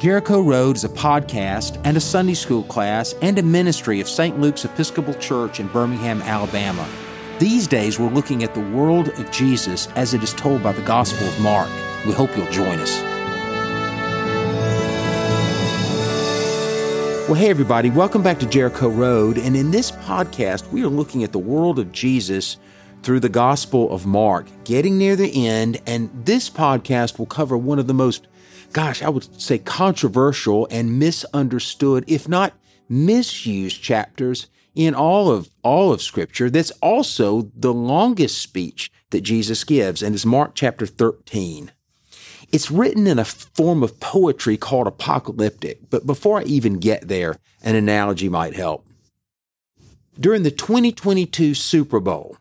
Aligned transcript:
Jericho 0.00 0.40
Road 0.40 0.76
is 0.76 0.84
a 0.84 0.88
podcast 0.88 1.78
and 1.84 1.94
a 1.94 2.00
Sunday 2.00 2.32
school 2.32 2.62
class 2.62 3.14
and 3.20 3.38
a 3.38 3.42
ministry 3.42 4.00
of 4.00 4.08
St. 4.08 4.40
Luke's 4.40 4.64
Episcopal 4.64 5.12
Church 5.12 5.60
in 5.60 5.68
Birmingham, 5.68 6.22
Alabama. 6.22 6.88
These 7.38 7.66
days, 7.66 7.98
we're 7.98 8.08
looking 8.08 8.42
at 8.42 8.54
the 8.54 8.62
world 8.62 9.08
of 9.08 9.30
Jesus 9.30 9.88
as 9.88 10.14
it 10.14 10.22
is 10.22 10.32
told 10.32 10.62
by 10.62 10.72
the 10.72 10.80
Gospel 10.80 11.26
of 11.26 11.38
Mark. 11.42 11.68
We 12.06 12.12
hope 12.12 12.34
you'll 12.34 12.50
join 12.50 12.78
us. 12.78 12.98
Well, 17.28 17.34
hey, 17.34 17.50
everybody, 17.50 17.90
welcome 17.90 18.22
back 18.22 18.38
to 18.38 18.46
Jericho 18.46 18.88
Road. 18.88 19.36
And 19.36 19.54
in 19.54 19.70
this 19.70 19.90
podcast, 19.90 20.72
we 20.72 20.82
are 20.82 20.88
looking 20.88 21.24
at 21.24 21.32
the 21.32 21.38
world 21.38 21.78
of 21.78 21.92
Jesus 21.92 22.56
through 23.02 23.20
the 23.20 23.28
Gospel 23.28 23.92
of 23.92 24.06
Mark, 24.06 24.46
getting 24.64 24.96
near 24.96 25.14
the 25.14 25.46
end. 25.46 25.82
And 25.86 26.08
this 26.24 26.48
podcast 26.48 27.18
will 27.18 27.26
cover 27.26 27.58
one 27.58 27.78
of 27.78 27.86
the 27.86 27.92
most, 27.92 28.28
gosh, 28.72 29.02
I 29.02 29.08
would 29.08 29.40
say 29.40 29.58
controversial 29.58 30.66
and 30.70 30.98
misunderstood, 30.98 32.04
if 32.06 32.28
not 32.28 32.54
misused 32.88 33.82
chapters 33.82 34.48
in 34.74 34.94
all 34.94 35.30
of 35.30 35.50
all 35.62 35.92
of 35.92 36.00
scripture 36.00 36.48
that's 36.48 36.70
also 36.82 37.50
the 37.56 37.72
longest 37.72 38.38
speech 38.38 38.90
that 39.10 39.22
Jesus 39.22 39.64
gives 39.64 40.02
and 40.02 40.14
is 40.14 40.24
Mark 40.24 40.52
chapter 40.54 40.86
13. 40.86 41.72
It's 42.52 42.70
written 42.70 43.06
in 43.06 43.18
a 43.18 43.24
form 43.24 43.82
of 43.82 44.00
poetry 44.00 44.56
called 44.56 44.86
apocalyptic, 44.86 45.88
but 45.88 46.06
before 46.06 46.40
I 46.40 46.44
even 46.44 46.80
get 46.80 47.06
there, 47.06 47.36
an 47.62 47.76
analogy 47.76 48.28
might 48.28 48.54
help. 48.54 48.86
During 50.18 50.42
the 50.42 50.50
2022 50.50 51.54
Super 51.54 52.00
Bowl, 52.00 52.36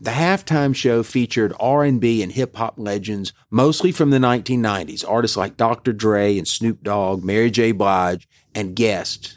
the 0.00 0.12
halftime 0.12 0.74
show 0.74 1.02
featured 1.02 1.52
R&B 1.60 2.22
and 2.22 2.32
hip 2.32 2.56
hop 2.56 2.74
legends, 2.78 3.32
mostly 3.50 3.92
from 3.92 4.10
the 4.10 4.18
1990s, 4.18 5.04
artists 5.06 5.36
like 5.36 5.56
Dr. 5.56 5.92
Dre 5.92 6.38
and 6.38 6.48
Snoop 6.48 6.82
Dogg, 6.82 7.22
Mary 7.22 7.50
J. 7.50 7.72
Blige, 7.72 8.26
and 8.54 8.74
guests 8.74 9.36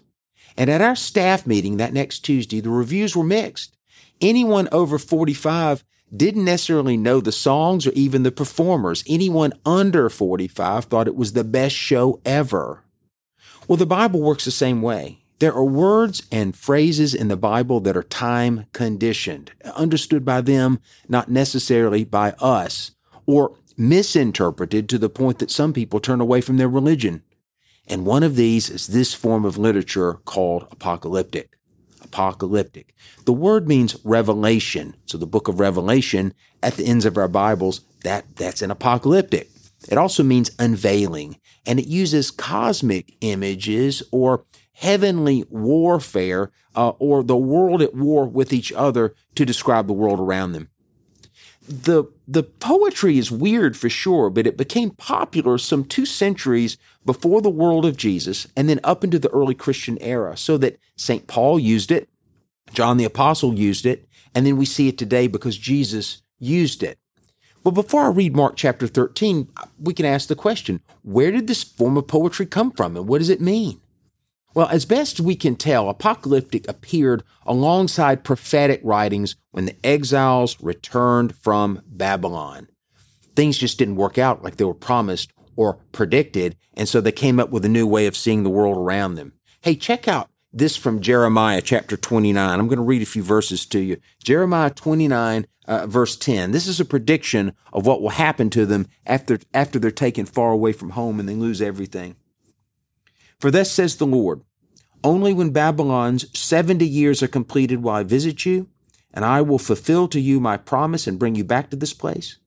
and 0.57 0.69
at 0.69 0.81
our 0.81 0.95
staff 0.95 1.47
meeting 1.47 1.77
that 1.77 1.93
next 1.93 2.19
Tuesday, 2.19 2.59
the 2.59 2.69
reviews 2.69 3.15
were 3.15 3.23
mixed. 3.23 3.77
Anyone 4.21 4.69
over 4.71 4.97
45 4.99 5.83
didn't 6.15 6.45
necessarily 6.45 6.95
know 6.95 7.19
the 7.19 7.31
songs 7.31 7.87
or 7.87 7.91
even 7.93 8.23
the 8.23 8.31
performers. 8.31 9.03
Anyone 9.07 9.53
under 9.65 10.09
45 10.09 10.85
thought 10.85 11.07
it 11.07 11.15
was 11.15 11.33
the 11.33 11.43
best 11.43 11.75
show 11.75 12.21
ever. 12.23 12.83
Well, 13.67 13.77
the 13.77 13.85
Bible 13.85 14.21
works 14.21 14.45
the 14.45 14.51
same 14.51 14.81
way. 14.81 15.22
There 15.43 15.53
are 15.53 15.65
words 15.65 16.23
and 16.31 16.55
phrases 16.55 17.13
in 17.13 17.27
the 17.27 17.35
Bible 17.35 17.81
that 17.81 17.97
are 17.97 18.03
time 18.03 18.65
conditioned, 18.71 19.51
understood 19.75 20.23
by 20.23 20.39
them, 20.39 20.79
not 21.09 21.29
necessarily 21.29 22.05
by 22.05 22.31
us, 22.39 22.91
or 23.25 23.53
misinterpreted 23.75 24.87
to 24.87 24.97
the 24.97 25.09
point 25.09 25.39
that 25.39 25.51
some 25.51 25.73
people 25.73 25.99
turn 25.99 26.21
away 26.21 26.39
from 26.39 26.55
their 26.55 26.69
religion. 26.69 27.23
And 27.89 28.05
one 28.05 28.23
of 28.23 28.37
these 28.37 28.69
is 28.69 28.87
this 28.87 29.13
form 29.13 29.43
of 29.43 29.57
literature 29.57 30.13
called 30.23 30.65
apocalyptic. 30.71 31.57
Apocalyptic. 32.01 32.95
The 33.25 33.33
word 33.33 33.67
means 33.67 33.97
revelation. 34.05 34.95
So 35.07 35.17
the 35.17 35.27
book 35.27 35.49
of 35.49 35.59
Revelation 35.59 36.33
at 36.61 36.77
the 36.77 36.85
ends 36.85 37.03
of 37.03 37.17
our 37.17 37.27
Bibles, 37.27 37.81
that, 38.05 38.37
that's 38.37 38.61
an 38.61 38.71
apocalyptic. 38.71 39.49
It 39.89 39.97
also 39.97 40.23
means 40.23 40.51
unveiling, 40.57 41.35
and 41.65 41.79
it 41.79 41.87
uses 41.87 42.31
cosmic 42.31 43.15
images 43.19 44.01
or 44.13 44.45
heavenly 44.73 45.45
warfare 45.49 46.51
uh, 46.75 46.89
or 46.99 47.23
the 47.23 47.37
world 47.37 47.81
at 47.81 47.95
war 47.95 48.25
with 48.25 48.51
each 48.51 48.71
other 48.73 49.13
to 49.35 49.45
describe 49.45 49.87
the 49.87 49.93
world 49.93 50.19
around 50.19 50.51
them 50.51 50.69
the 51.67 52.05
the 52.27 52.43
poetry 52.43 53.17
is 53.17 53.31
weird 53.31 53.77
for 53.77 53.89
sure, 53.89 54.29
but 54.29 54.47
it 54.47 54.57
became 54.57 54.91
popular 54.91 55.57
some 55.57 55.83
two 55.83 56.05
centuries 56.05 56.77
before 57.05 57.41
the 57.41 57.49
world 57.49 57.85
of 57.85 57.97
Jesus 57.97 58.47
and 58.55 58.67
then 58.69 58.79
up 58.83 59.03
into 59.03 59.19
the 59.19 59.29
early 59.29 59.55
Christian 59.55 59.97
era, 60.01 60.35
so 60.37 60.57
that 60.57 60.79
St. 60.95 61.27
Paul 61.27 61.59
used 61.59 61.91
it, 61.91 62.09
John 62.73 62.97
the 62.97 63.05
Apostle 63.05 63.53
used 63.57 63.85
it, 63.85 64.07
and 64.35 64.45
then 64.45 64.57
we 64.57 64.65
see 64.65 64.87
it 64.87 64.97
today 64.97 65.27
because 65.27 65.57
Jesus 65.57 66.21
used 66.39 66.83
it. 66.83 66.97
But 67.63 67.71
before 67.71 68.03
I 68.03 68.09
read 68.09 68.35
Mark 68.35 68.55
chapter 68.57 68.87
13, 68.87 69.47
we 69.79 69.93
can 69.93 70.05
ask 70.05 70.27
the 70.27 70.35
question 70.35 70.81
where 71.01 71.31
did 71.31 71.47
this 71.47 71.63
form 71.63 71.97
of 71.97 72.07
poetry 72.07 72.45
come 72.45 72.71
from 72.71 72.97
and 72.97 73.07
what 73.07 73.19
does 73.19 73.29
it 73.29 73.41
mean? 73.41 73.79
Well, 74.55 74.67
as 74.67 74.85
best 74.85 75.19
we 75.19 75.35
can 75.35 75.55
tell, 75.55 75.89
apocalyptic 75.89 76.67
appeared 76.69 77.23
alongside 77.45 78.23
prophetic 78.23 78.81
writings 78.83 79.35
when 79.51 79.65
the 79.65 79.75
exiles 79.83 80.61
returned 80.61 81.35
from 81.35 81.81
Babylon. 81.87 82.67
Things 83.35 83.57
just 83.57 83.79
didn't 83.79 83.95
work 83.95 84.19
out 84.19 84.43
like 84.43 84.57
they 84.57 84.65
were 84.65 84.75
promised 84.75 85.33
or 85.55 85.79
predicted, 85.91 86.55
and 86.75 86.87
so 86.87 87.01
they 87.01 87.11
came 87.11 87.39
up 87.39 87.49
with 87.49 87.65
a 87.65 87.69
new 87.69 87.87
way 87.87 88.05
of 88.05 88.15
seeing 88.15 88.43
the 88.43 88.49
world 88.49 88.77
around 88.77 89.15
them. 89.15 89.33
Hey, 89.61 89.75
check 89.75 90.07
out 90.07 90.29
this 90.51 90.77
from 90.77 91.01
Jeremiah 91.01 91.61
chapter 91.61 91.97
29. 91.97 92.59
I'm 92.59 92.67
going 92.67 92.77
to 92.77 92.83
read 92.83 93.01
a 93.01 93.07
few 93.07 93.23
verses 93.23 93.65
to 93.67 93.79
you. 93.79 93.97
Jeremiah 94.23 94.69
29, 94.69 95.47
uh, 95.67 95.87
verse 95.87 96.15
10. 96.15 96.51
This 96.51 96.67
is 96.67 96.79
a 96.79 96.85
prediction 96.85 97.53
of 97.71 97.87
what 97.87 98.03
will 98.03 98.09
happen 98.09 98.51
to 98.51 98.67
them 98.67 98.87
after, 99.07 99.39
after 99.51 99.79
they're 99.79 99.89
taken 99.89 100.27
far 100.27 100.51
away 100.51 100.73
from 100.73 100.91
home 100.91 101.19
and 101.19 101.27
they 101.27 101.33
lose 101.33 101.59
everything. 101.59 102.17
For 103.43 103.51
thus 103.51 103.69
says 103.69 103.97
the 103.97 104.05
Lord, 104.05 104.39
only 105.03 105.33
when 105.33 105.49
Babylon's 105.49 106.25
70 106.39 106.87
years 106.87 107.21
are 107.21 107.27
completed 107.27 107.83
will 107.83 107.91
I 107.91 108.03
visit 108.03 108.45
you, 108.45 108.69
and 109.13 109.25
I 109.25 109.41
will 109.41 109.59
fulfill 109.59 110.07
to 110.07 110.19
you 110.21 110.39
my 110.39 110.55
promise 110.55 111.07
and 111.07 111.19
bring 111.19 111.35
you 111.35 111.43
back 111.43 111.69
to 111.69 111.75
this 111.75 111.91
place. 111.91 112.37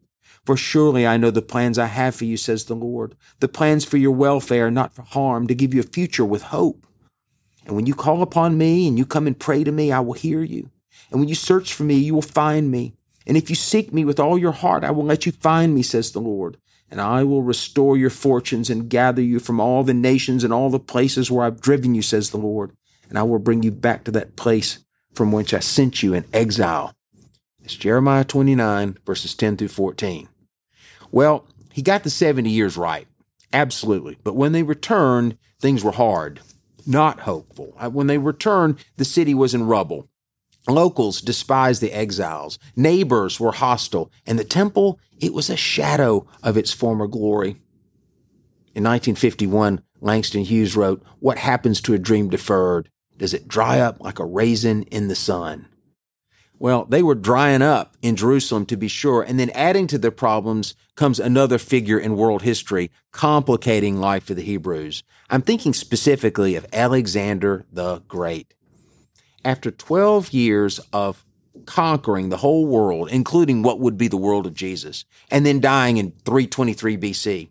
For 0.47 0.57
surely 0.57 1.07
I 1.07 1.19
know 1.19 1.31
the 1.31 1.43
plans 1.43 1.79
I 1.79 1.85
have 1.85 2.15
for 2.15 2.25
you, 2.25 2.39
says 2.39 2.65
the 2.65 2.75
Lord, 2.75 3.15
the 3.41 3.47
plans 3.47 3.85
for 3.85 3.99
your 3.99 4.13
welfare, 4.13 4.71
not 4.71 4.95
for 4.95 5.03
harm, 5.03 5.47
to 5.49 5.55
give 5.55 5.75
you 5.75 5.81
a 5.81 5.83
future 5.83 6.25
with 6.25 6.45
hope. 6.45 6.87
And 7.67 7.77
when 7.77 7.85
you 7.85 7.95
call 7.95 8.23
upon 8.23 8.57
me 8.57 8.89
and 8.89 8.97
you 8.97 9.05
come 9.05 9.27
and 9.27 9.39
pray 9.39 9.65
to 9.65 9.73
me, 9.73 9.93
I 9.93 10.01
will 10.01 10.15
hear 10.15 10.43
you. 10.43 10.71
And 11.11 11.21
when 11.21 11.29
you 11.29 11.35
search 11.35 11.75
for 11.75 11.83
me, 11.83 11.97
you 11.97 12.15
will 12.15 12.23
find 12.23 12.71
me. 12.71 12.95
And 13.27 13.37
if 13.37 13.51
you 13.51 13.55
seek 13.55 13.93
me 13.93 14.07
with 14.07 14.19
all 14.19 14.39
your 14.39 14.53
heart, 14.53 14.83
I 14.83 14.93
will 14.93 15.05
let 15.05 15.27
you 15.27 15.33
find 15.33 15.75
me, 15.75 15.83
says 15.83 16.13
the 16.13 16.21
Lord 16.21 16.57
and 16.91 17.01
I 17.01 17.25
will 17.25 17.43
restore 17.43 17.97
your 17.97 18.11
fortunes 18.11 18.71
and 18.71 18.89
gather 18.89 19.23
you 19.23 19.39
from 19.41 19.61
all 19.61 19.83
the 19.83 19.95
nations 19.95 20.45
and 20.45 20.53
all 20.53 20.71
the 20.71 20.79
places 20.79 21.31
where 21.31 21.45
I've 21.45 21.61
driven 21.61 21.95
you, 21.95 22.03
says 22.03 22.31
the 22.31 22.37
Lord, 22.37 22.73
and 23.09 23.19
I 23.19 23.23
will 23.23 23.39
bring 23.39 23.63
you 23.63 23.73
back 23.73 24.05
to 24.05 24.11
that 24.13 24.37
place 24.37 24.81
from 25.15 25.33
which 25.33 25.55
I 25.55 25.61
sent 25.61 26.03
you 26.03 26.15
in 26.15 26.25
exile. 26.33 26.93
It's 27.65 27.75
Jeremiah 27.75 28.25
29, 28.25 28.99
verses 29.05 29.35
10 29.35 29.57
through 29.57 29.69
14. 29.69 30.29
Well, 31.11 31.47
he 31.73 31.83
got 31.83 32.05
the 32.05 32.11
70 32.11 32.49
years 32.49 32.77
right. 32.77 33.09
Absolutely. 33.53 34.19
But 34.23 34.37
when 34.37 34.53
they 34.53 34.63
returned, 34.63 35.37
things 35.61 35.83
were 35.83 35.93
hard, 35.93 36.41
not 36.87 37.21
hopeful. 37.21 37.75
Uh, 37.79 37.91
when 37.91 38.07
they 38.07 38.19
returned, 38.19 38.85
the 38.97 39.05
city 39.05 39.35
was 39.35 39.55
in 39.55 39.67
rubble. 39.67 40.09
Locals 40.69 41.21
despised 41.21 41.81
the 41.81 41.93
exiles. 41.93 42.59
Neighbors 42.75 43.39
were 43.39 43.53
hostile. 43.53 44.11
And 44.27 44.39
the 44.39 44.45
temple, 44.45 44.99
it 45.21 45.33
was 45.33 45.51
a 45.51 45.57
shadow 45.57 46.27
of 46.43 46.57
its 46.57 46.73
former 46.73 47.07
glory. 47.07 47.57
In 48.75 48.85
1951, 48.85 49.81
Langston 50.01 50.43
Hughes 50.43 50.77
wrote, 50.77 51.03
What 51.21 51.39
happens 51.39 51.81
to 51.83 51.95
a 51.95 51.99
dream 51.99 52.29
deferred? 52.29 52.91
Does 53.17 53.33
it 53.33 53.49
dry 53.49 53.81
up 53.81 54.01
like 54.01 54.19
a 54.19 54.25
raisin 54.25 54.83
in 54.85 55.09
the 55.09 55.15
sun? 55.15 55.69
Well, 56.59 56.87
they 56.87 57.03
were 57.03 57.15
drying 57.15 57.61
up 57.63 57.97
in 58.01 58.17
Jerusalem 58.17 58.65
to 58.67 58.77
be 58.77 58.89
sure. 58.89 59.23
And 59.23 59.39
then 59.39 59.51
adding 59.51 59.87
to 59.89 59.99
their 59.99 60.11
problems 60.11 60.75
comes 60.95 61.21
another 61.21 61.59
figure 61.59 61.99
in 61.99 62.17
world 62.17 62.43
history, 62.43 62.91
complicating 63.13 63.99
life 63.99 64.25
for 64.25 64.35
the 64.35 64.43
Hebrews. 64.43 65.03
I'm 65.29 65.43
thinking 65.43 65.75
specifically 65.75 66.55
of 66.57 66.67
Alexander 66.73 67.67
the 67.71 68.03
Great 68.09 68.55
after 69.47 69.71
12 69.71 70.33
years 70.33 70.81
of 70.93 71.25
conquering 71.67 72.29
the 72.29 72.39
whole 72.39 72.67
world, 72.67 73.09
including 73.11 73.63
what 73.63 73.79
would 73.79 73.97
be 73.97 74.09
the 74.09 74.17
world 74.17 74.45
of 74.45 74.55
Jesus, 74.55 75.05
and 75.31 75.47
then 75.47 75.61
dying 75.61 75.99
in 75.99 76.11
323 76.25 76.99
BC, 76.99 77.49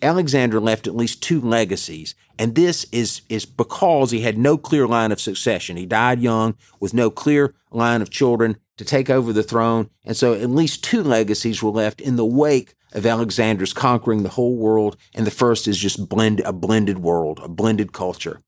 Alexander 0.00 0.60
left 0.60 0.86
at 0.86 0.94
least 0.94 1.22
two 1.22 1.40
legacies. 1.40 2.14
And 2.38 2.54
this 2.54 2.86
is, 2.92 3.22
is 3.28 3.46
because 3.46 4.12
he 4.12 4.20
had 4.20 4.38
no 4.38 4.56
clear 4.56 4.86
line 4.86 5.10
of 5.10 5.20
succession. 5.20 5.76
He 5.76 5.86
died 5.86 6.20
young 6.20 6.56
with 6.78 6.94
no 6.94 7.10
clear 7.10 7.54
line 7.70 8.00
of 8.00 8.10
children 8.10 8.56
to 8.76 8.84
take 8.84 9.10
over 9.10 9.32
the 9.32 9.42
throne. 9.42 9.90
And 10.04 10.16
so 10.16 10.34
at 10.34 10.50
least 10.50 10.84
two 10.84 11.02
legacies 11.02 11.62
were 11.62 11.70
left 11.70 12.00
in 12.00 12.16
the 12.16 12.24
wake 12.24 12.74
of 12.92 13.06
Alexander's 13.06 13.72
conquering 13.72 14.22
the 14.22 14.30
whole 14.30 14.56
world. 14.56 14.96
And 15.14 15.26
the 15.26 15.32
first 15.32 15.66
is 15.66 15.78
just 15.78 16.08
blend, 16.08 16.40
a 16.40 16.52
blended 16.52 16.98
world, 16.98 17.40
a 17.42 17.48
blended 17.48 17.92
culture. 17.92 18.40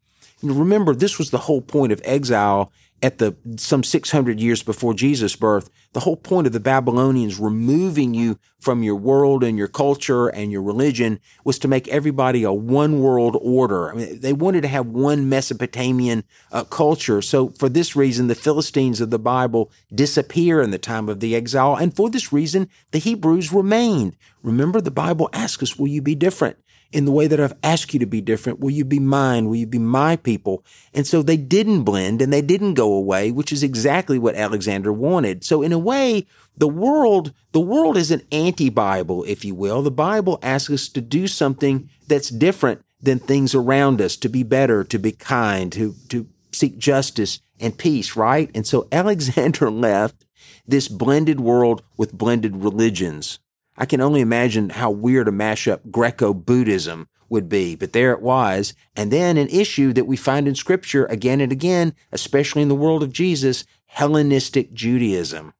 Remember, 0.42 0.94
this 0.94 1.18
was 1.18 1.30
the 1.30 1.38
whole 1.38 1.62
point 1.62 1.92
of 1.92 2.00
exile 2.04 2.72
at 3.02 3.18
the 3.18 3.36
some 3.56 3.82
600 3.82 4.40
years 4.40 4.62
before 4.62 4.94
Jesus' 4.94 5.36
birth. 5.36 5.68
The 5.92 6.00
whole 6.00 6.16
point 6.16 6.46
of 6.46 6.52
the 6.52 6.60
Babylonians 6.60 7.38
removing 7.38 8.14
you 8.14 8.38
from 8.58 8.82
your 8.82 8.96
world 8.96 9.44
and 9.44 9.56
your 9.56 9.68
culture 9.68 10.28
and 10.28 10.50
your 10.50 10.62
religion 10.62 11.20
was 11.44 11.58
to 11.58 11.68
make 11.68 11.88
everybody 11.88 12.42
a 12.42 12.52
one 12.52 13.00
world 13.00 13.36
order. 13.40 13.90
I 13.90 13.94
mean, 13.94 14.20
they 14.20 14.32
wanted 14.32 14.62
to 14.62 14.68
have 14.68 14.86
one 14.86 15.28
Mesopotamian 15.28 16.24
uh, 16.50 16.64
culture. 16.64 17.20
So 17.20 17.50
for 17.50 17.68
this 17.68 17.94
reason, 17.94 18.28
the 18.28 18.34
Philistines 18.34 19.00
of 19.00 19.10
the 19.10 19.18
Bible 19.18 19.70
disappear 19.94 20.62
in 20.62 20.70
the 20.70 20.78
time 20.78 21.08
of 21.08 21.20
the 21.20 21.36
exile. 21.36 21.76
And 21.76 21.94
for 21.94 22.08
this 22.10 22.32
reason, 22.32 22.68
the 22.92 22.98
Hebrews 22.98 23.52
remained. 23.52 24.16
Remember, 24.42 24.80
the 24.80 24.90
Bible 24.90 25.28
asks 25.32 25.62
us, 25.62 25.76
will 25.76 25.88
you 25.88 26.02
be 26.02 26.14
different? 26.14 26.56
In 26.92 27.04
the 27.04 27.12
way 27.12 27.26
that 27.26 27.40
I've 27.40 27.56
asked 27.62 27.92
you 27.92 28.00
to 28.00 28.06
be 28.06 28.20
different? 28.20 28.60
Will 28.60 28.70
you 28.70 28.84
be 28.84 28.98
mine? 28.98 29.48
Will 29.48 29.56
you 29.56 29.66
be 29.66 29.78
my 29.78 30.16
people? 30.16 30.64
And 30.94 31.06
so 31.06 31.22
they 31.22 31.36
didn't 31.36 31.82
blend 31.82 32.22
and 32.22 32.32
they 32.32 32.42
didn't 32.42 32.74
go 32.74 32.92
away, 32.92 33.30
which 33.30 33.52
is 33.52 33.62
exactly 33.62 34.18
what 34.18 34.34
Alexander 34.34 34.92
wanted. 34.92 35.44
So 35.44 35.62
in 35.62 35.72
a 35.72 35.78
way, 35.78 36.26
the 36.56 36.68
world, 36.68 37.32
the 37.52 37.60
world 37.60 37.96
is 37.96 38.10
an 38.10 38.22
anti-Bible, 38.32 39.24
if 39.24 39.44
you 39.44 39.54
will. 39.54 39.82
The 39.82 39.90
Bible 39.90 40.38
asks 40.42 40.70
us 40.70 40.88
to 40.90 41.00
do 41.00 41.26
something 41.26 41.90
that's 42.06 42.28
different 42.28 42.82
than 43.00 43.18
things 43.18 43.54
around 43.54 44.00
us, 44.00 44.16
to 44.16 44.28
be 44.28 44.42
better, 44.42 44.82
to 44.84 44.98
be 44.98 45.12
kind, 45.12 45.72
to, 45.72 45.94
to 46.08 46.26
seek 46.52 46.78
justice 46.78 47.40
and 47.60 47.76
peace, 47.76 48.16
right? 48.16 48.50
And 48.54 48.66
so 48.66 48.88
Alexander 48.92 49.70
left 49.70 50.24
this 50.66 50.88
blended 50.88 51.40
world 51.40 51.82
with 51.96 52.16
blended 52.16 52.56
religions. 52.56 53.38
I 53.78 53.86
can 53.86 54.00
only 54.00 54.20
imagine 54.20 54.70
how 54.70 54.90
weird 54.90 55.28
a 55.28 55.32
mashup 55.32 55.90
Greco-Buddhism 55.90 57.08
would 57.28 57.48
be, 57.48 57.74
but 57.74 57.92
there 57.92 58.12
it 58.12 58.22
was. 58.22 58.74
And 58.94 59.12
then 59.12 59.36
an 59.36 59.48
issue 59.48 59.92
that 59.92 60.06
we 60.06 60.16
find 60.16 60.46
in 60.46 60.54
scripture 60.54 61.06
again 61.06 61.40
and 61.40 61.52
again, 61.52 61.94
especially 62.12 62.62
in 62.62 62.68
the 62.68 62.74
world 62.74 63.02
of 63.02 63.12
Jesus, 63.12 63.64
Hellenistic 63.86 64.72
Judaism. 64.72 65.52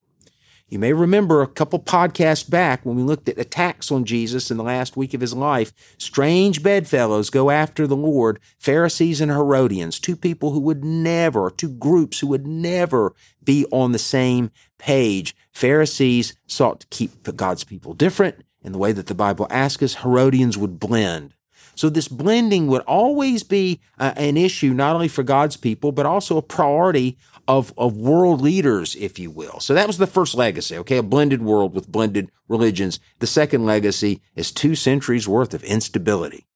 You 0.68 0.80
may 0.80 0.92
remember 0.92 1.42
a 1.42 1.46
couple 1.46 1.78
podcasts 1.78 2.48
back 2.48 2.84
when 2.84 2.96
we 2.96 3.02
looked 3.04 3.28
at 3.28 3.38
attacks 3.38 3.92
on 3.92 4.04
Jesus 4.04 4.50
in 4.50 4.56
the 4.56 4.64
last 4.64 4.96
week 4.96 5.14
of 5.14 5.20
his 5.20 5.32
life. 5.32 5.72
Strange 5.96 6.60
bedfellows 6.60 7.30
go 7.30 7.50
after 7.50 7.86
the 7.86 7.94
Lord, 7.94 8.40
Pharisees 8.58 9.20
and 9.20 9.30
Herodians, 9.30 10.00
two 10.00 10.16
people 10.16 10.50
who 10.50 10.58
would 10.58 10.84
never, 10.84 11.50
two 11.50 11.68
groups 11.68 12.18
who 12.18 12.26
would 12.26 12.48
never 12.48 13.14
be 13.44 13.64
on 13.70 13.92
the 13.92 13.98
same 13.98 14.50
page. 14.76 15.36
Pharisees 15.52 16.34
sought 16.48 16.80
to 16.80 16.86
keep 16.88 17.22
God's 17.36 17.62
people 17.62 17.94
different 17.94 18.44
in 18.60 18.72
the 18.72 18.78
way 18.78 18.90
that 18.90 19.06
the 19.06 19.14
Bible 19.14 19.46
asks 19.50 19.84
us. 19.84 20.02
Herodians 20.02 20.58
would 20.58 20.80
blend. 20.80 21.32
So 21.76 21.90
this 21.90 22.08
blending 22.08 22.66
would 22.68 22.82
always 22.82 23.42
be 23.42 23.80
uh, 23.98 24.14
an 24.16 24.36
issue, 24.36 24.72
not 24.72 24.94
only 24.94 25.08
for 25.08 25.22
God's 25.22 25.56
people, 25.58 25.92
but 25.92 26.06
also 26.06 26.38
a 26.38 26.42
priority 26.42 27.18
of, 27.48 27.72
of 27.76 27.96
world 27.96 28.40
leaders, 28.40 28.96
if 28.96 29.18
you 29.18 29.30
will. 29.30 29.60
So 29.60 29.74
that 29.74 29.86
was 29.86 29.98
the 29.98 30.06
first 30.06 30.34
legacy, 30.34 30.76
okay? 30.78 30.98
A 30.98 31.02
blended 31.02 31.42
world 31.42 31.74
with 31.74 31.90
blended 31.90 32.30
religions. 32.48 32.98
The 33.20 33.26
second 33.26 33.64
legacy 33.64 34.20
is 34.34 34.50
two 34.50 34.74
centuries 34.74 35.28
worth 35.28 35.54
of 35.54 35.64
instability. 35.64 36.46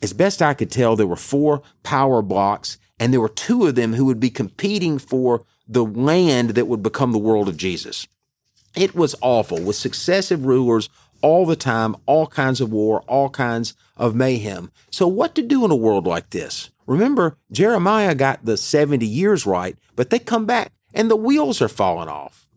As 0.00 0.12
best 0.12 0.42
I 0.42 0.54
could 0.54 0.70
tell, 0.70 0.96
there 0.96 1.06
were 1.06 1.16
four 1.16 1.62
power 1.82 2.22
blocks, 2.22 2.78
and 2.98 3.12
there 3.12 3.20
were 3.20 3.28
two 3.28 3.66
of 3.66 3.74
them 3.74 3.94
who 3.94 4.04
would 4.06 4.20
be 4.20 4.30
competing 4.30 4.98
for 4.98 5.44
the 5.68 5.84
land 5.84 6.50
that 6.50 6.66
would 6.66 6.82
become 6.82 7.12
the 7.12 7.18
world 7.18 7.48
of 7.48 7.56
Jesus. 7.56 8.06
It 8.74 8.94
was 8.94 9.14
awful 9.20 9.60
with 9.60 9.76
successive 9.76 10.44
rulers 10.44 10.88
all 11.20 11.46
the 11.46 11.56
time, 11.56 11.94
all 12.06 12.26
kinds 12.26 12.60
of 12.60 12.72
war, 12.72 13.02
all 13.06 13.30
kinds 13.30 13.74
of 14.02 14.16
mayhem. 14.16 14.72
So 14.90 15.06
what 15.06 15.36
to 15.36 15.42
do 15.42 15.64
in 15.64 15.70
a 15.70 15.76
world 15.76 16.08
like 16.08 16.30
this? 16.30 16.70
Remember, 16.86 17.38
Jeremiah 17.52 18.16
got 18.16 18.44
the 18.44 18.56
70 18.56 19.06
years 19.06 19.46
right, 19.46 19.76
but 19.94 20.10
they 20.10 20.18
come 20.18 20.44
back 20.44 20.72
and 20.92 21.08
the 21.08 21.16
wheels 21.16 21.62
are 21.62 21.68
falling 21.68 22.08
off. 22.08 22.48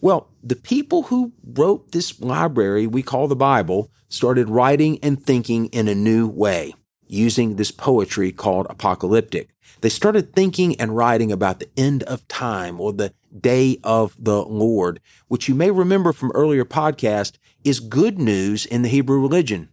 Well, 0.00 0.30
the 0.44 0.54
people 0.54 1.04
who 1.04 1.32
wrote 1.44 1.90
this 1.90 2.20
library 2.20 2.86
we 2.86 3.02
call 3.02 3.26
the 3.26 3.34
Bible 3.34 3.90
started 4.08 4.48
writing 4.48 5.00
and 5.02 5.20
thinking 5.20 5.66
in 5.66 5.88
a 5.88 5.94
new 5.94 6.28
way 6.28 6.74
using 7.08 7.56
this 7.56 7.72
poetry 7.72 8.30
called 8.30 8.68
apocalyptic. 8.70 9.48
They 9.80 9.88
started 9.88 10.34
thinking 10.34 10.80
and 10.80 10.96
writing 10.96 11.32
about 11.32 11.58
the 11.58 11.68
end 11.76 12.04
of 12.04 12.28
time 12.28 12.80
or 12.80 12.92
the 12.92 13.12
day 13.38 13.78
of 13.82 14.14
the 14.16 14.44
Lord, 14.44 15.00
which 15.26 15.48
you 15.48 15.56
may 15.56 15.72
remember 15.72 16.12
from 16.12 16.30
earlier 16.32 16.64
podcast 16.64 17.38
is 17.64 17.80
good 17.80 18.20
news 18.20 18.66
in 18.66 18.82
the 18.82 18.88
Hebrew 18.88 19.20
religion. 19.20 19.70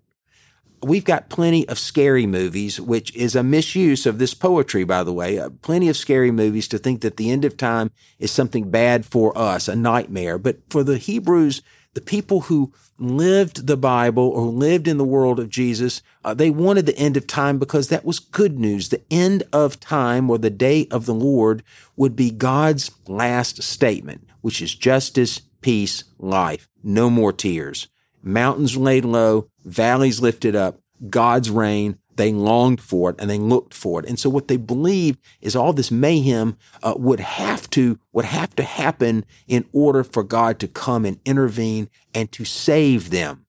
We've 0.84 1.06
got 1.06 1.30
plenty 1.30 1.68
of 1.70 1.80
scary 1.80 2.26
movies, 2.26 2.80
which 2.80 3.16
is 3.16 3.36
a 3.36 3.44
misuse 3.44 4.06
of 4.06 4.20
this 4.20 4.34
poetry, 4.34 4.84
by 4.84 5.04
the 5.04 5.14
way. 5.14 5.40
Uh, 5.40 5.50
plenty 5.62 5.88
of 5.88 5.96
scary 5.96 6.32
movies 6.32 6.68
to 6.70 6.78
think 6.78 7.02
that 7.02 7.18
the 7.18 7.32
end 7.32 7.46
of 7.46 7.56
time 7.56 7.92
is 8.20 8.32
something 8.32 8.70
bad 8.70 9.06
for 9.06 9.38
us, 9.38 9.68
a 9.68 9.76
nightmare. 9.76 10.38
But 10.38 10.58
for 10.70 10.84
the 10.84 10.98
Hebrews, 10.98 11.62
the 11.94 12.02
people 12.02 12.42
who 12.42 12.74
lived 12.98 13.68
the 13.68 13.78
Bible 13.78 14.28
or 14.28 14.48
lived 14.48 14.88
in 14.88 14.98
the 14.98 15.04
world 15.04 15.40
of 15.40 15.50
Jesus, 15.50 16.02
uh, 16.24 16.34
they 16.34 16.50
wanted 16.50 16.86
the 16.86 16.98
end 16.98 17.18
of 17.18 17.28
time 17.28 17.60
because 17.60 17.90
that 17.90 18.06
was 18.06 18.20
good 18.20 18.60
news. 18.60 18.90
The 18.90 19.04
end 19.12 19.44
of 19.54 19.80
time 19.80 20.30
or 20.30 20.38
the 20.38 20.50
day 20.50 20.88
of 20.92 21.06
the 21.06 21.14
Lord 21.14 21.64
would 21.96 22.16
be 22.16 22.32
God's 22.32 22.92
last 23.08 23.64
statement, 23.64 24.28
which 24.42 24.62
is 24.62 24.76
justice, 24.76 25.40
peace, 25.62 26.04
life. 26.18 26.68
No 26.84 27.10
more 27.10 27.32
tears. 27.32 27.88
Mountains 28.22 28.78
laid 28.78 29.04
low, 29.06 29.50
valleys 29.66 30.22
lifted 30.22 30.56
up, 30.56 30.80
God's 31.10 31.50
reign. 31.50 31.98
They 32.16 32.32
longed 32.32 32.80
for 32.80 33.10
it 33.10 33.16
and 33.20 33.28
they 33.28 33.40
looked 33.40 33.74
for 33.74 34.00
it. 34.00 34.08
And 34.08 34.20
so 34.20 34.30
what 34.30 34.48
they 34.48 34.58
believed 34.58 35.20
is 35.42 35.56
all 35.56 35.74
this 35.74 35.90
mayhem 35.90 36.58
uh, 36.84 36.94
would 36.96 37.20
have 37.20 37.68
to 37.72 37.98
would 38.12 38.26
have 38.26 38.56
to 38.58 38.64
happen 38.64 39.26
in 39.48 39.66
order 39.74 40.04
for 40.04 40.24
God 40.24 40.60
to 40.60 40.68
come 40.68 41.06
and 41.06 41.20
intervene 41.26 41.90
and 42.14 42.32
to 42.32 42.46
save 42.46 43.10
them. 43.10 43.46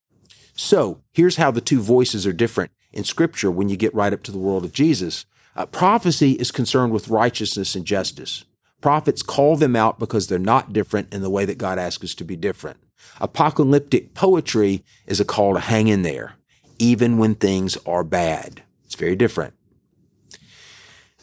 So 0.55 1.03
here's 1.13 1.37
how 1.37 1.51
the 1.51 1.61
two 1.61 1.83
voices 1.83 2.27
are 2.27 2.33
different 2.33 2.73
in 2.93 3.05
Scripture 3.05 3.51
when 3.51 3.69
you 3.69 3.77
get 3.77 3.95
right 3.95 4.13
up 4.13 4.23
to 4.23 4.33
the 4.33 4.39
world 4.39 4.65
of 4.65 4.73
Jesus. 4.73 5.27
Uh, 5.57 5.67
prophecy 5.67 6.33
is 6.33 6.51
concerned 6.51 6.93
with 6.93 7.09
righteousness 7.09 7.75
and 7.75 7.85
justice. 7.85 8.45
Prophets 8.81 9.23
call 9.23 9.57
them 9.57 9.77
out 9.77 9.99
because 9.99 10.27
they're 10.27 10.39
not 10.39 10.73
different 10.73 11.13
in 11.13 11.23
the 11.23 11.31
way 11.31 11.45
that 11.45 11.59
God 11.59 11.79
asks 11.79 12.05
us 12.05 12.15
to 12.17 12.25
be 12.25 12.37
different. 12.37 12.79
Apocalyptic 13.21 14.15
poetry 14.15 14.83
is 15.07 15.21
a 15.21 15.25
call 15.25 15.55
to 15.55 15.61
hang 15.61 15.89
in 15.89 16.03
there, 16.03 16.35
even 16.79 17.19
when 17.19 17.35
things 17.35 17.77
are 17.87 18.05
bad. 18.05 18.63
It's 18.85 18.95
very 18.95 19.17
different. 19.17 19.55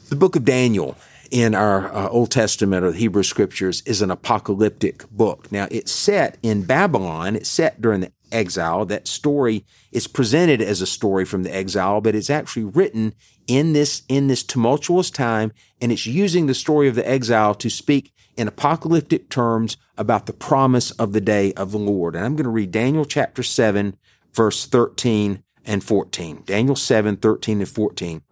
The 0.09 0.15
book 0.15 0.35
of 0.35 0.43
Daniel 0.43 0.97
in 1.31 1.55
our 1.55 1.93
uh, 1.93 2.09
Old 2.09 2.29
Testament 2.31 2.83
or 2.83 2.91
the 2.91 2.97
Hebrew 2.97 3.23
scriptures 3.23 3.81
is 3.85 4.01
an 4.01 4.11
apocalyptic 4.11 5.09
book. 5.09 5.51
Now, 5.51 5.67
it's 5.71 5.91
set 5.91 6.37
in 6.43 6.63
Babylon. 6.63 7.37
It's 7.37 7.49
set 7.49 7.81
during 7.81 8.01
the 8.01 8.11
exile. 8.31 8.85
That 8.85 9.07
story 9.07 9.65
is 9.91 10.07
presented 10.07 10.61
as 10.61 10.81
a 10.81 10.85
story 10.85 11.23
from 11.23 11.43
the 11.43 11.55
exile, 11.55 12.01
but 12.01 12.15
it's 12.15 12.29
actually 12.29 12.65
written 12.65 13.13
in 13.47 13.71
this, 13.71 14.03
in 14.09 14.27
this 14.27 14.43
tumultuous 14.43 15.09
time. 15.09 15.53
And 15.79 15.91
it's 15.91 16.05
using 16.05 16.47
the 16.47 16.53
story 16.53 16.89
of 16.89 16.95
the 16.95 17.09
exile 17.09 17.55
to 17.55 17.69
speak 17.69 18.13
in 18.41 18.47
apocalyptic 18.47 19.29
terms 19.29 19.77
about 19.99 20.25
the 20.25 20.33
promise 20.33 20.89
of 20.91 21.13
the 21.13 21.21
day 21.21 21.53
of 21.53 21.71
the 21.71 21.77
Lord. 21.77 22.15
And 22.15 22.25
I'm 22.25 22.35
going 22.35 22.45
to 22.45 22.49
read 22.49 22.71
Daniel 22.71 23.05
chapter 23.05 23.43
7, 23.43 23.95
verse 24.33 24.65
13 24.65 25.43
and 25.63 25.83
14. 25.83 26.41
Daniel 26.47 26.75
7, 26.75 27.17
13 27.17 27.59
and 27.59 27.69
14. 27.69 28.23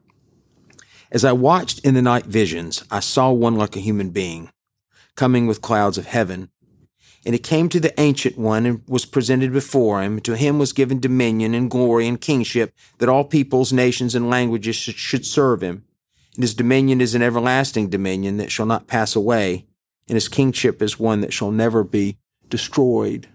As 1.12 1.24
I 1.24 1.32
watched 1.32 1.86
in 1.86 1.94
the 1.94 2.02
night 2.02 2.26
visions, 2.26 2.84
I 2.90 3.02
saw 3.02 3.32
one 3.32 3.56
like 3.56 3.76
a 3.76 3.82
human 3.82 4.10
being 4.10 4.50
coming 5.16 5.46
with 5.46 5.62
clouds 5.62 6.00
of 6.00 6.08
heaven. 6.08 6.50
And 7.24 7.36
it 7.36 7.44
came 7.44 7.70
to 7.70 7.80
the 7.80 7.98
ancient 8.00 8.36
one 8.36 8.66
and 8.66 8.82
was 8.88 9.06
presented 9.06 9.54
before 9.54 10.02
him. 10.02 10.20
To 10.22 10.36
him 10.36 10.58
was 10.58 10.74
given 10.74 11.00
dominion 11.00 11.54
and 11.54 11.70
glory 11.70 12.08
and 12.08 12.20
kingship 12.20 12.74
that 12.98 13.10
all 13.10 13.26
peoples, 13.26 13.72
nations, 13.72 14.16
and 14.16 14.28
languages 14.28 14.76
should 14.76 15.26
serve 15.26 15.62
him. 15.62 15.84
And 16.34 16.44
his 16.44 16.56
dominion 16.56 17.00
is 17.00 17.14
an 17.14 17.22
everlasting 17.22 17.90
dominion 17.90 18.38
that 18.38 18.52
shall 18.52 18.66
not 18.66 18.88
pass 18.88 19.16
away 19.16 19.68
and 20.10 20.16
his 20.16 20.28
kingship 20.28 20.82
is 20.82 21.00
one 21.00 21.22
that 21.22 21.34
shall 21.34 21.52
never 21.52 21.84
be 21.84 22.18
destroyed. 22.50 23.28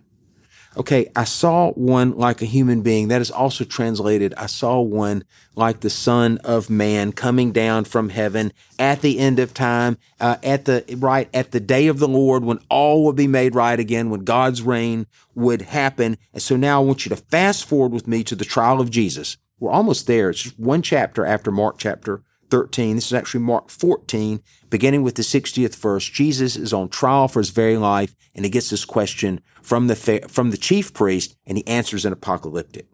Okay, 0.76 1.08
I 1.14 1.22
saw 1.22 1.70
one 1.72 2.18
like 2.18 2.42
a 2.42 2.46
human 2.46 2.82
being. 2.82 3.06
That 3.06 3.20
is 3.20 3.30
also 3.30 3.62
translated, 3.62 4.34
I 4.36 4.46
saw 4.46 4.80
one 4.80 5.22
like 5.54 5.80
the 5.80 5.90
Son 5.90 6.38
of 6.38 6.68
Man 6.68 7.12
coming 7.12 7.52
down 7.52 7.84
from 7.84 8.08
heaven 8.08 8.52
at 8.76 9.00
the 9.00 9.20
end 9.20 9.38
of 9.38 9.54
time, 9.54 9.98
uh, 10.18 10.36
at 10.42 10.64
the 10.64 10.84
right 10.98 11.28
at 11.32 11.52
the 11.52 11.60
day 11.60 11.86
of 11.86 12.00
the 12.00 12.08
Lord, 12.08 12.42
when 12.44 12.58
all 12.68 13.04
would 13.04 13.14
be 13.14 13.28
made 13.28 13.54
right 13.54 13.78
again, 13.78 14.10
when 14.10 14.24
God's 14.24 14.62
reign 14.62 15.06
would 15.36 15.62
happen. 15.62 16.18
And 16.32 16.42
so 16.42 16.56
now 16.56 16.82
I 16.82 16.84
want 16.84 17.06
you 17.06 17.10
to 17.10 17.16
fast 17.16 17.66
forward 17.66 17.92
with 17.92 18.08
me 18.08 18.24
to 18.24 18.34
the 18.34 18.44
trial 18.44 18.80
of 18.80 18.90
Jesus. 18.90 19.36
We're 19.60 19.70
almost 19.70 20.08
there. 20.08 20.30
It's 20.30 20.42
just 20.42 20.58
one 20.58 20.82
chapter 20.82 21.24
after 21.24 21.52
Mark 21.52 21.78
chapter 21.78 22.22
13. 22.54 22.94
This 22.94 23.06
is 23.06 23.12
actually 23.12 23.40
Mark 23.40 23.68
14, 23.68 24.40
beginning 24.70 25.02
with 25.02 25.16
the 25.16 25.22
60th 25.22 25.74
verse. 25.74 26.08
Jesus 26.08 26.54
is 26.54 26.72
on 26.72 26.88
trial 26.88 27.26
for 27.26 27.40
his 27.40 27.50
very 27.50 27.76
life, 27.76 28.14
and 28.32 28.44
he 28.44 28.50
gets 28.50 28.70
this 28.70 28.84
question 28.84 29.40
from 29.60 29.88
the, 29.88 29.96
from 30.28 30.52
the 30.52 30.56
chief 30.56 30.94
priest, 30.94 31.36
and 31.48 31.58
he 31.58 31.66
answers 31.66 32.04
in 32.04 32.12
apocalyptic. 32.12 32.86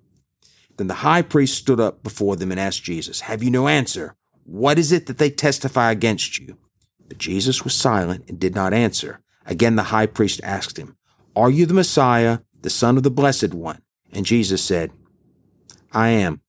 Then 0.78 0.86
the 0.86 1.04
high 1.04 1.20
priest 1.20 1.58
stood 1.58 1.78
up 1.78 2.02
before 2.02 2.36
them 2.36 2.50
and 2.50 2.58
asked 2.58 2.84
Jesus, 2.84 3.20
Have 3.20 3.42
you 3.42 3.50
no 3.50 3.68
answer? 3.68 4.16
What 4.44 4.78
is 4.78 4.92
it 4.92 5.04
that 5.08 5.18
they 5.18 5.28
testify 5.28 5.90
against 5.90 6.38
you? 6.38 6.56
But 7.06 7.18
Jesus 7.18 7.62
was 7.62 7.74
silent 7.74 8.24
and 8.30 8.40
did 8.40 8.54
not 8.54 8.72
answer. 8.72 9.20
Again, 9.44 9.76
the 9.76 9.92
high 9.92 10.06
priest 10.06 10.40
asked 10.42 10.78
him, 10.78 10.96
Are 11.36 11.50
you 11.50 11.66
the 11.66 11.74
Messiah, 11.74 12.38
the 12.62 12.70
Son 12.70 12.96
of 12.96 13.02
the 13.02 13.10
Blessed 13.10 13.52
One? 13.52 13.82
And 14.10 14.24
Jesus 14.24 14.64
said, 14.64 14.90
I 15.92 16.08
am 16.08 16.40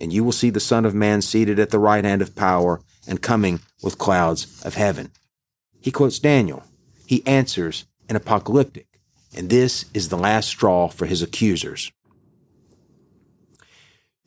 and 0.00 0.12
you 0.12 0.24
will 0.24 0.32
see 0.32 0.50
the 0.50 0.60
Son 0.60 0.84
of 0.84 0.94
Man 0.94 1.22
seated 1.22 1.58
at 1.58 1.70
the 1.70 1.78
right 1.78 2.04
hand 2.04 2.22
of 2.22 2.34
power 2.34 2.80
and 3.06 3.22
coming 3.22 3.60
with 3.82 3.98
clouds 3.98 4.62
of 4.64 4.74
heaven. 4.74 5.10
He 5.80 5.90
quotes 5.90 6.18
Daniel. 6.18 6.62
He 7.06 7.26
answers 7.26 7.84
in 8.08 8.16
apocalyptic. 8.16 8.86
And 9.36 9.48
this 9.48 9.84
is 9.94 10.08
the 10.08 10.18
last 10.18 10.48
straw 10.48 10.88
for 10.88 11.06
his 11.06 11.22
accusers. 11.22 11.92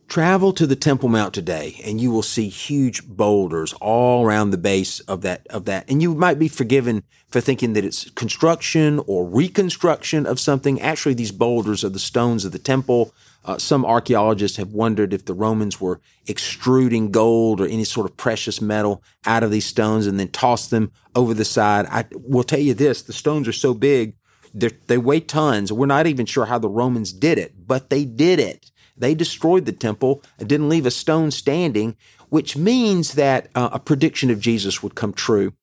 Travel 0.08 0.54
to 0.54 0.68
the 0.68 0.76
Temple 0.76 1.10
Mount 1.10 1.34
today 1.34 1.82
and 1.84 2.00
you 2.00 2.12
will 2.12 2.22
see 2.22 2.48
huge 2.48 3.08
boulders 3.08 3.74
all 3.82 4.24
around 4.24 4.52
the 4.52 4.58
base 4.58 5.00
of 5.02 5.22
that, 5.22 5.48
of 5.50 5.66
that. 5.66 5.90
And 5.90 6.02
you 6.02 6.14
might 6.14 6.38
be 6.38 6.48
forgiven 6.48 7.04
for 7.28 7.42
thinking 7.42 7.74
that 7.74 7.84
it's 7.84 8.10
construction 8.12 9.02
or 9.08 9.26
reconstruction 9.26 10.26
of 10.28 10.40
something. 10.40 10.80
Actually, 10.80 11.16
these 11.16 11.32
boulders 11.32 11.84
are 11.84 11.90
the 11.90 12.00
stones 12.00 12.46
of 12.46 12.52
the 12.52 12.60
temple. 12.60 13.12
Uh, 13.46 13.58
some 13.58 13.86
archaeologists 13.86 14.58
have 14.58 14.70
wondered 14.70 15.14
if 15.14 15.26
the 15.26 15.34
Romans 15.34 15.82
were 15.82 16.00
extruding 16.28 17.12
gold 17.12 17.60
or 17.60 17.68
any 17.68 17.84
sort 17.84 18.10
of 18.10 18.16
precious 18.16 18.62
metal 18.62 19.04
out 19.26 19.44
of 19.44 19.52
these 19.52 19.66
stones 19.66 20.08
and 20.08 20.20
then 20.20 20.30
tossed 20.30 20.72
them 20.72 20.92
over 21.14 21.34
the 21.34 21.46
side. 21.46 21.86
I 21.90 22.06
will 22.14 22.44
tell 22.44 22.60
you 22.60 22.74
this, 22.74 23.02
the 23.02 23.14
stones 23.14 23.48
are 23.48 23.54
so 23.54 23.74
big, 23.74 24.16
they 24.54 24.98
weigh 24.98 25.20
tons. 25.20 25.74
We're 25.74 25.88
not 25.88 26.08
even 26.08 26.26
sure 26.26 26.46
how 26.46 26.60
the 26.60 26.70
Romans 26.70 27.12
did 27.12 27.38
it, 27.38 27.54
but 27.68 27.90
they 27.90 28.06
did 28.06 28.40
it. 28.40 28.72
They 28.96 29.16
destroyed 29.16 29.66
the 29.66 29.72
temple 29.72 30.24
and 30.38 30.48
didn't 30.48 30.70
leave 30.70 30.86
a 30.86 30.92
stone 30.92 31.32
standing, 31.32 31.98
which 32.30 32.56
means 32.56 33.14
that 33.14 33.48
uh, 33.56 33.70
a 33.74 33.80
prediction 33.80 34.30
of 34.30 34.40
Jesus 34.40 34.84
would 34.84 34.96
come 34.96 35.14
true. 35.14 35.54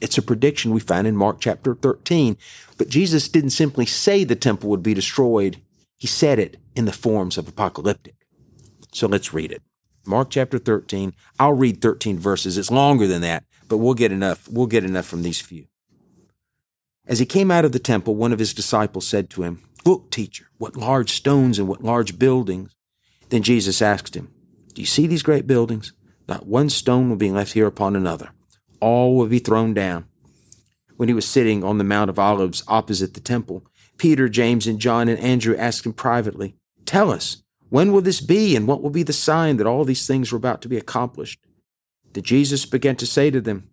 It's 0.00 0.18
a 0.18 0.22
prediction 0.22 0.72
we 0.72 0.80
find 0.80 1.06
in 1.06 1.16
Mark 1.16 1.38
chapter 1.40 1.74
13. 1.74 2.36
But 2.76 2.88
Jesus 2.88 3.28
didn't 3.28 3.50
simply 3.50 3.86
say 3.86 4.24
the 4.24 4.34
temple 4.34 4.68
would 4.70 4.82
be 4.82 4.94
destroyed. 4.94 5.58
He 6.04 6.08
said 6.08 6.38
it 6.38 6.58
in 6.76 6.84
the 6.84 6.92
forms 6.92 7.38
of 7.38 7.48
apocalyptic. 7.48 8.26
So 8.92 9.06
let's 9.06 9.32
read 9.32 9.50
it. 9.50 9.62
Mark 10.04 10.28
chapter 10.28 10.58
13. 10.58 11.14
I'll 11.40 11.54
read 11.54 11.80
13 11.80 12.18
verses. 12.18 12.58
It's 12.58 12.70
longer 12.70 13.06
than 13.06 13.22
that, 13.22 13.44
but 13.68 13.78
we'll 13.78 13.94
get 13.94 14.12
enough. 14.12 14.46
We'll 14.46 14.66
get 14.66 14.84
enough 14.84 15.06
from 15.06 15.22
these 15.22 15.40
few. 15.40 15.64
As 17.06 17.20
he 17.20 17.24
came 17.24 17.50
out 17.50 17.64
of 17.64 17.72
the 17.72 17.78
temple, 17.78 18.16
one 18.16 18.34
of 18.34 18.38
his 18.38 18.52
disciples 18.52 19.06
said 19.06 19.30
to 19.30 19.44
him, 19.44 19.62
Look, 19.86 20.10
teacher, 20.10 20.48
what 20.58 20.76
large 20.76 21.10
stones 21.10 21.58
and 21.58 21.68
what 21.68 21.82
large 21.82 22.18
buildings. 22.18 22.76
Then 23.30 23.42
Jesus 23.42 23.80
asked 23.80 24.14
him, 24.14 24.30
Do 24.74 24.82
you 24.82 24.86
see 24.86 25.06
these 25.06 25.22
great 25.22 25.46
buildings? 25.46 25.94
Not 26.28 26.46
one 26.46 26.68
stone 26.68 27.08
will 27.08 27.16
be 27.16 27.30
left 27.30 27.54
here 27.54 27.66
upon 27.66 27.96
another. 27.96 28.28
All 28.78 29.16
will 29.16 29.28
be 29.28 29.38
thrown 29.38 29.72
down. 29.72 30.04
When 30.98 31.08
he 31.08 31.14
was 31.14 31.24
sitting 31.24 31.64
on 31.64 31.78
the 31.78 31.82
Mount 31.82 32.10
of 32.10 32.18
Olives 32.18 32.62
opposite 32.68 33.14
the 33.14 33.20
temple, 33.20 33.64
Peter, 33.98 34.28
James, 34.28 34.66
and 34.66 34.78
John 34.78 35.08
and 35.08 35.18
Andrew 35.18 35.56
asked 35.56 35.86
him 35.86 35.92
privately, 35.92 36.54
Tell 36.84 37.10
us, 37.10 37.42
when 37.70 37.92
will 37.92 38.00
this 38.00 38.20
be, 38.20 38.54
and 38.54 38.66
what 38.66 38.82
will 38.82 38.90
be 38.90 39.02
the 39.02 39.12
sign 39.12 39.56
that 39.56 39.66
all 39.66 39.84
these 39.84 40.06
things 40.06 40.32
are 40.32 40.36
about 40.36 40.62
to 40.62 40.68
be 40.68 40.76
accomplished? 40.76 41.40
Then 42.12 42.22
Jesus 42.22 42.66
began 42.66 42.96
to 42.96 43.06
say 43.06 43.30
to 43.30 43.40
them, 43.40 43.68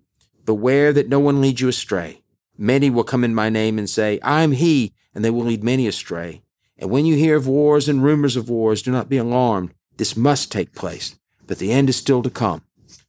Beware 0.45 0.91
that 0.93 1.09
no 1.09 1.19
one 1.19 1.41
leads 1.41 1.61
you 1.61 1.67
astray. 1.67 2.21
Many 2.57 2.89
will 2.89 3.03
come 3.03 3.23
in 3.23 3.35
my 3.35 3.49
name 3.49 3.77
and 3.77 3.89
say, 3.89 4.19
I 4.21 4.41
am 4.41 4.53
he, 4.53 4.93
and 5.13 5.23
they 5.23 5.29
will 5.29 5.43
lead 5.43 5.63
many 5.63 5.87
astray. 5.87 6.41
And 6.77 6.89
when 6.89 7.05
you 7.05 7.15
hear 7.15 7.35
of 7.35 7.47
wars 7.47 7.87
and 7.87 8.03
rumors 8.03 8.35
of 8.35 8.49
wars, 8.49 8.81
do 8.81 8.91
not 8.91 9.09
be 9.09 9.17
alarmed. 9.17 9.73
This 9.97 10.17
must 10.17 10.51
take 10.51 10.73
place, 10.73 11.15
but 11.45 11.59
the 11.59 11.71
end 11.71 11.89
is 11.89 11.95
still 11.95 12.23
to 12.23 12.29
come. 12.29 12.63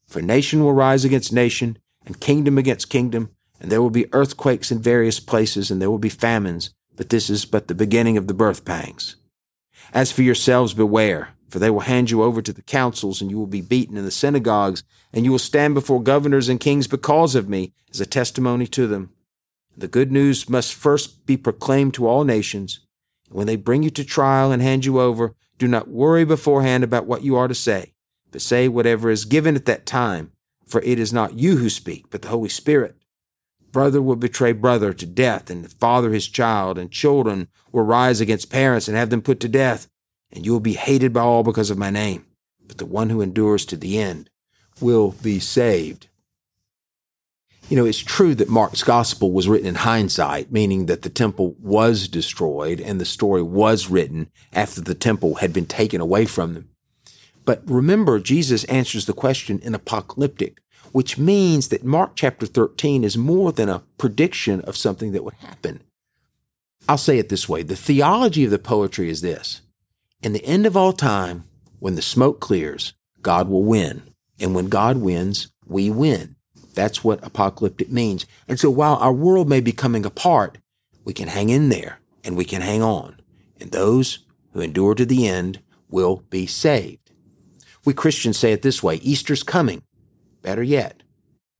For 0.06 0.20
nation 0.20 0.62
will 0.62 0.74
rise 0.74 1.06
against 1.06 1.32
nation, 1.32 1.78
and 2.04 2.20
kingdom 2.20 2.58
against 2.58 2.90
kingdom, 2.90 3.30
and 3.60 3.72
there 3.72 3.80
will 3.80 3.90
be 3.90 4.12
earthquakes 4.12 4.70
in 4.70 4.80
various 4.80 5.20
places, 5.20 5.70
and 5.70 5.80
there 5.80 5.90
will 5.90 5.98
be 5.98 6.10
famines, 6.10 6.74
this 7.10 7.30
is 7.30 7.44
but 7.44 7.68
the 7.68 7.74
beginning 7.74 8.16
of 8.16 8.26
the 8.26 8.34
birth 8.34 8.64
pangs. 8.64 9.16
As 9.94 10.12
for 10.12 10.22
yourselves, 10.22 10.74
beware, 10.74 11.30
for 11.48 11.58
they 11.58 11.70
will 11.70 11.80
hand 11.80 12.10
you 12.10 12.22
over 12.22 12.40
to 12.40 12.52
the 12.52 12.62
councils, 12.62 13.20
and 13.20 13.30
you 13.30 13.38
will 13.38 13.46
be 13.46 13.60
beaten 13.60 13.96
in 13.96 14.04
the 14.04 14.10
synagogues, 14.10 14.82
and 15.12 15.24
you 15.24 15.30
will 15.30 15.38
stand 15.38 15.74
before 15.74 16.02
governors 16.02 16.48
and 16.48 16.60
kings 16.60 16.86
because 16.86 17.34
of 17.34 17.48
me, 17.48 17.72
as 17.90 18.00
a 18.00 18.06
testimony 18.06 18.66
to 18.68 18.86
them. 18.86 19.10
The 19.76 19.88
good 19.88 20.10
news 20.10 20.48
must 20.48 20.74
first 20.74 21.26
be 21.26 21.36
proclaimed 21.36 21.94
to 21.94 22.06
all 22.06 22.24
nations. 22.24 22.80
When 23.30 23.46
they 23.46 23.56
bring 23.56 23.82
you 23.82 23.90
to 23.90 24.04
trial 24.04 24.52
and 24.52 24.62
hand 24.62 24.84
you 24.84 25.00
over, 25.00 25.34
do 25.58 25.68
not 25.68 25.88
worry 25.88 26.24
beforehand 26.24 26.84
about 26.84 27.06
what 27.06 27.22
you 27.22 27.36
are 27.36 27.48
to 27.48 27.54
say, 27.54 27.94
but 28.30 28.42
say 28.42 28.68
whatever 28.68 29.10
is 29.10 29.24
given 29.24 29.56
at 29.56 29.66
that 29.66 29.86
time, 29.86 30.32
for 30.66 30.80
it 30.82 30.98
is 30.98 31.12
not 31.12 31.38
you 31.38 31.56
who 31.58 31.68
speak, 31.68 32.06
but 32.10 32.22
the 32.22 32.28
Holy 32.28 32.48
Spirit. 32.48 32.96
Brother 33.72 34.02
will 34.02 34.16
betray 34.16 34.52
brother 34.52 34.92
to 34.92 35.06
death, 35.06 35.48
and 35.50 35.70
father 35.72 36.12
his 36.12 36.28
child, 36.28 36.78
and 36.78 36.90
children 36.90 37.48
will 37.72 37.82
rise 37.82 38.20
against 38.20 38.52
parents 38.52 38.86
and 38.86 38.96
have 38.96 39.10
them 39.10 39.22
put 39.22 39.40
to 39.40 39.48
death, 39.48 39.88
and 40.30 40.44
you 40.44 40.52
will 40.52 40.60
be 40.60 40.74
hated 40.74 41.12
by 41.12 41.22
all 41.22 41.42
because 41.42 41.70
of 41.70 41.78
my 41.78 41.90
name. 41.90 42.26
But 42.66 42.78
the 42.78 42.86
one 42.86 43.10
who 43.10 43.22
endures 43.22 43.64
to 43.66 43.76
the 43.76 43.98
end 43.98 44.28
will 44.80 45.12
be 45.22 45.40
saved. 45.40 46.08
You 47.68 47.76
know, 47.76 47.86
it's 47.86 47.98
true 47.98 48.34
that 48.34 48.50
Mark's 48.50 48.82
gospel 48.82 49.32
was 49.32 49.48
written 49.48 49.66
in 49.66 49.76
hindsight, 49.76 50.52
meaning 50.52 50.86
that 50.86 51.02
the 51.02 51.08
temple 51.08 51.54
was 51.58 52.08
destroyed 52.08 52.80
and 52.80 53.00
the 53.00 53.06
story 53.06 53.42
was 53.42 53.88
written 53.88 54.30
after 54.52 54.82
the 54.82 54.94
temple 54.94 55.36
had 55.36 55.54
been 55.54 55.64
taken 55.64 56.00
away 56.00 56.26
from 56.26 56.52
them. 56.52 56.68
But 57.44 57.62
remember, 57.64 58.20
Jesus 58.20 58.64
answers 58.64 59.06
the 59.06 59.14
question 59.14 59.58
in 59.60 59.74
apocalyptic, 59.74 60.61
which 60.92 61.18
means 61.18 61.68
that 61.68 61.84
Mark 61.84 62.12
chapter 62.14 62.46
13 62.46 63.04
is 63.04 63.16
more 63.16 63.52
than 63.52 63.68
a 63.68 63.82
prediction 63.98 64.60
of 64.62 64.76
something 64.76 65.12
that 65.12 65.24
would 65.24 65.34
happen. 65.34 65.82
I'll 66.88 66.98
say 66.98 67.18
it 67.18 67.28
this 67.28 67.48
way. 67.48 67.62
The 67.62 67.76
theology 67.76 68.44
of 68.44 68.50
the 68.50 68.58
poetry 68.58 69.08
is 69.08 69.20
this. 69.22 69.62
In 70.22 70.32
the 70.32 70.44
end 70.44 70.66
of 70.66 70.76
all 70.76 70.92
time, 70.92 71.44
when 71.78 71.94
the 71.94 72.02
smoke 72.02 72.40
clears, 72.40 72.92
God 73.22 73.48
will 73.48 73.64
win. 73.64 74.02
And 74.40 74.54
when 74.54 74.68
God 74.68 74.98
wins, 74.98 75.48
we 75.66 75.90
win. 75.90 76.36
That's 76.74 77.04
what 77.04 77.24
apocalyptic 77.24 77.90
means. 77.90 78.26
And 78.48 78.58
so 78.58 78.70
while 78.70 78.96
our 78.96 79.12
world 79.12 79.48
may 79.48 79.60
be 79.60 79.72
coming 79.72 80.06
apart, 80.06 80.58
we 81.04 81.12
can 81.12 81.28
hang 81.28 81.50
in 81.50 81.68
there 81.68 82.00
and 82.24 82.36
we 82.36 82.44
can 82.44 82.62
hang 82.62 82.82
on. 82.82 83.16
And 83.60 83.70
those 83.70 84.20
who 84.52 84.60
endure 84.60 84.94
to 84.94 85.06
the 85.06 85.26
end 85.26 85.60
will 85.88 86.24
be 86.30 86.46
saved. 86.46 87.10
We 87.84 87.94
Christians 87.94 88.38
say 88.38 88.52
it 88.52 88.62
this 88.62 88.82
way 88.82 88.96
Easter's 88.96 89.42
coming. 89.42 89.82
Better 90.42 90.62
yet, 90.62 91.02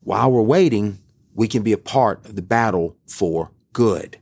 while 0.01 0.31
we're 0.31 0.43
waiting, 0.43 0.99
we 1.35 1.49
can 1.49 1.63
be 1.63 1.73
a 1.73 1.79
part 1.79 2.25
of 2.27 2.37
the 2.37 2.43
battle 2.43 2.97
for 3.07 3.53
good. 3.73 4.19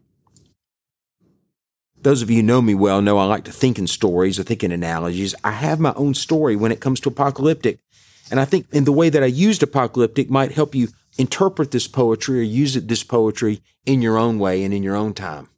Those 2.02 2.22
of 2.22 2.30
you 2.30 2.36
who 2.36 2.42
know 2.42 2.62
me 2.62 2.74
well 2.74 3.02
know 3.02 3.18
I 3.18 3.24
like 3.24 3.44
to 3.44 3.52
think 3.52 3.78
in 3.78 3.86
stories 3.86 4.38
or 4.38 4.42
think 4.42 4.64
in 4.64 4.72
analogies. 4.72 5.34
I 5.44 5.52
have 5.52 5.80
my 5.80 5.92
own 5.94 6.14
story 6.14 6.56
when 6.56 6.72
it 6.72 6.80
comes 6.80 7.00
to 7.00 7.10
apocalyptic. 7.10 7.78
And 8.30 8.40
I 8.40 8.44
think 8.44 8.66
in 8.72 8.84
the 8.84 8.92
way 8.92 9.08
that 9.10 9.22
I 9.22 9.26
used 9.26 9.62
apocalyptic 9.62 10.30
might 10.30 10.52
help 10.52 10.74
you 10.74 10.88
interpret 11.18 11.72
this 11.72 11.88
poetry 11.88 12.40
or 12.40 12.44
use 12.44 12.76
it, 12.76 12.88
this 12.88 13.04
poetry 13.04 13.60
in 13.84 14.00
your 14.00 14.16
own 14.16 14.38
way 14.38 14.62
and 14.64 14.72
in 14.72 14.82
your 14.82 14.96
own 14.96 15.12
time. 15.12 15.48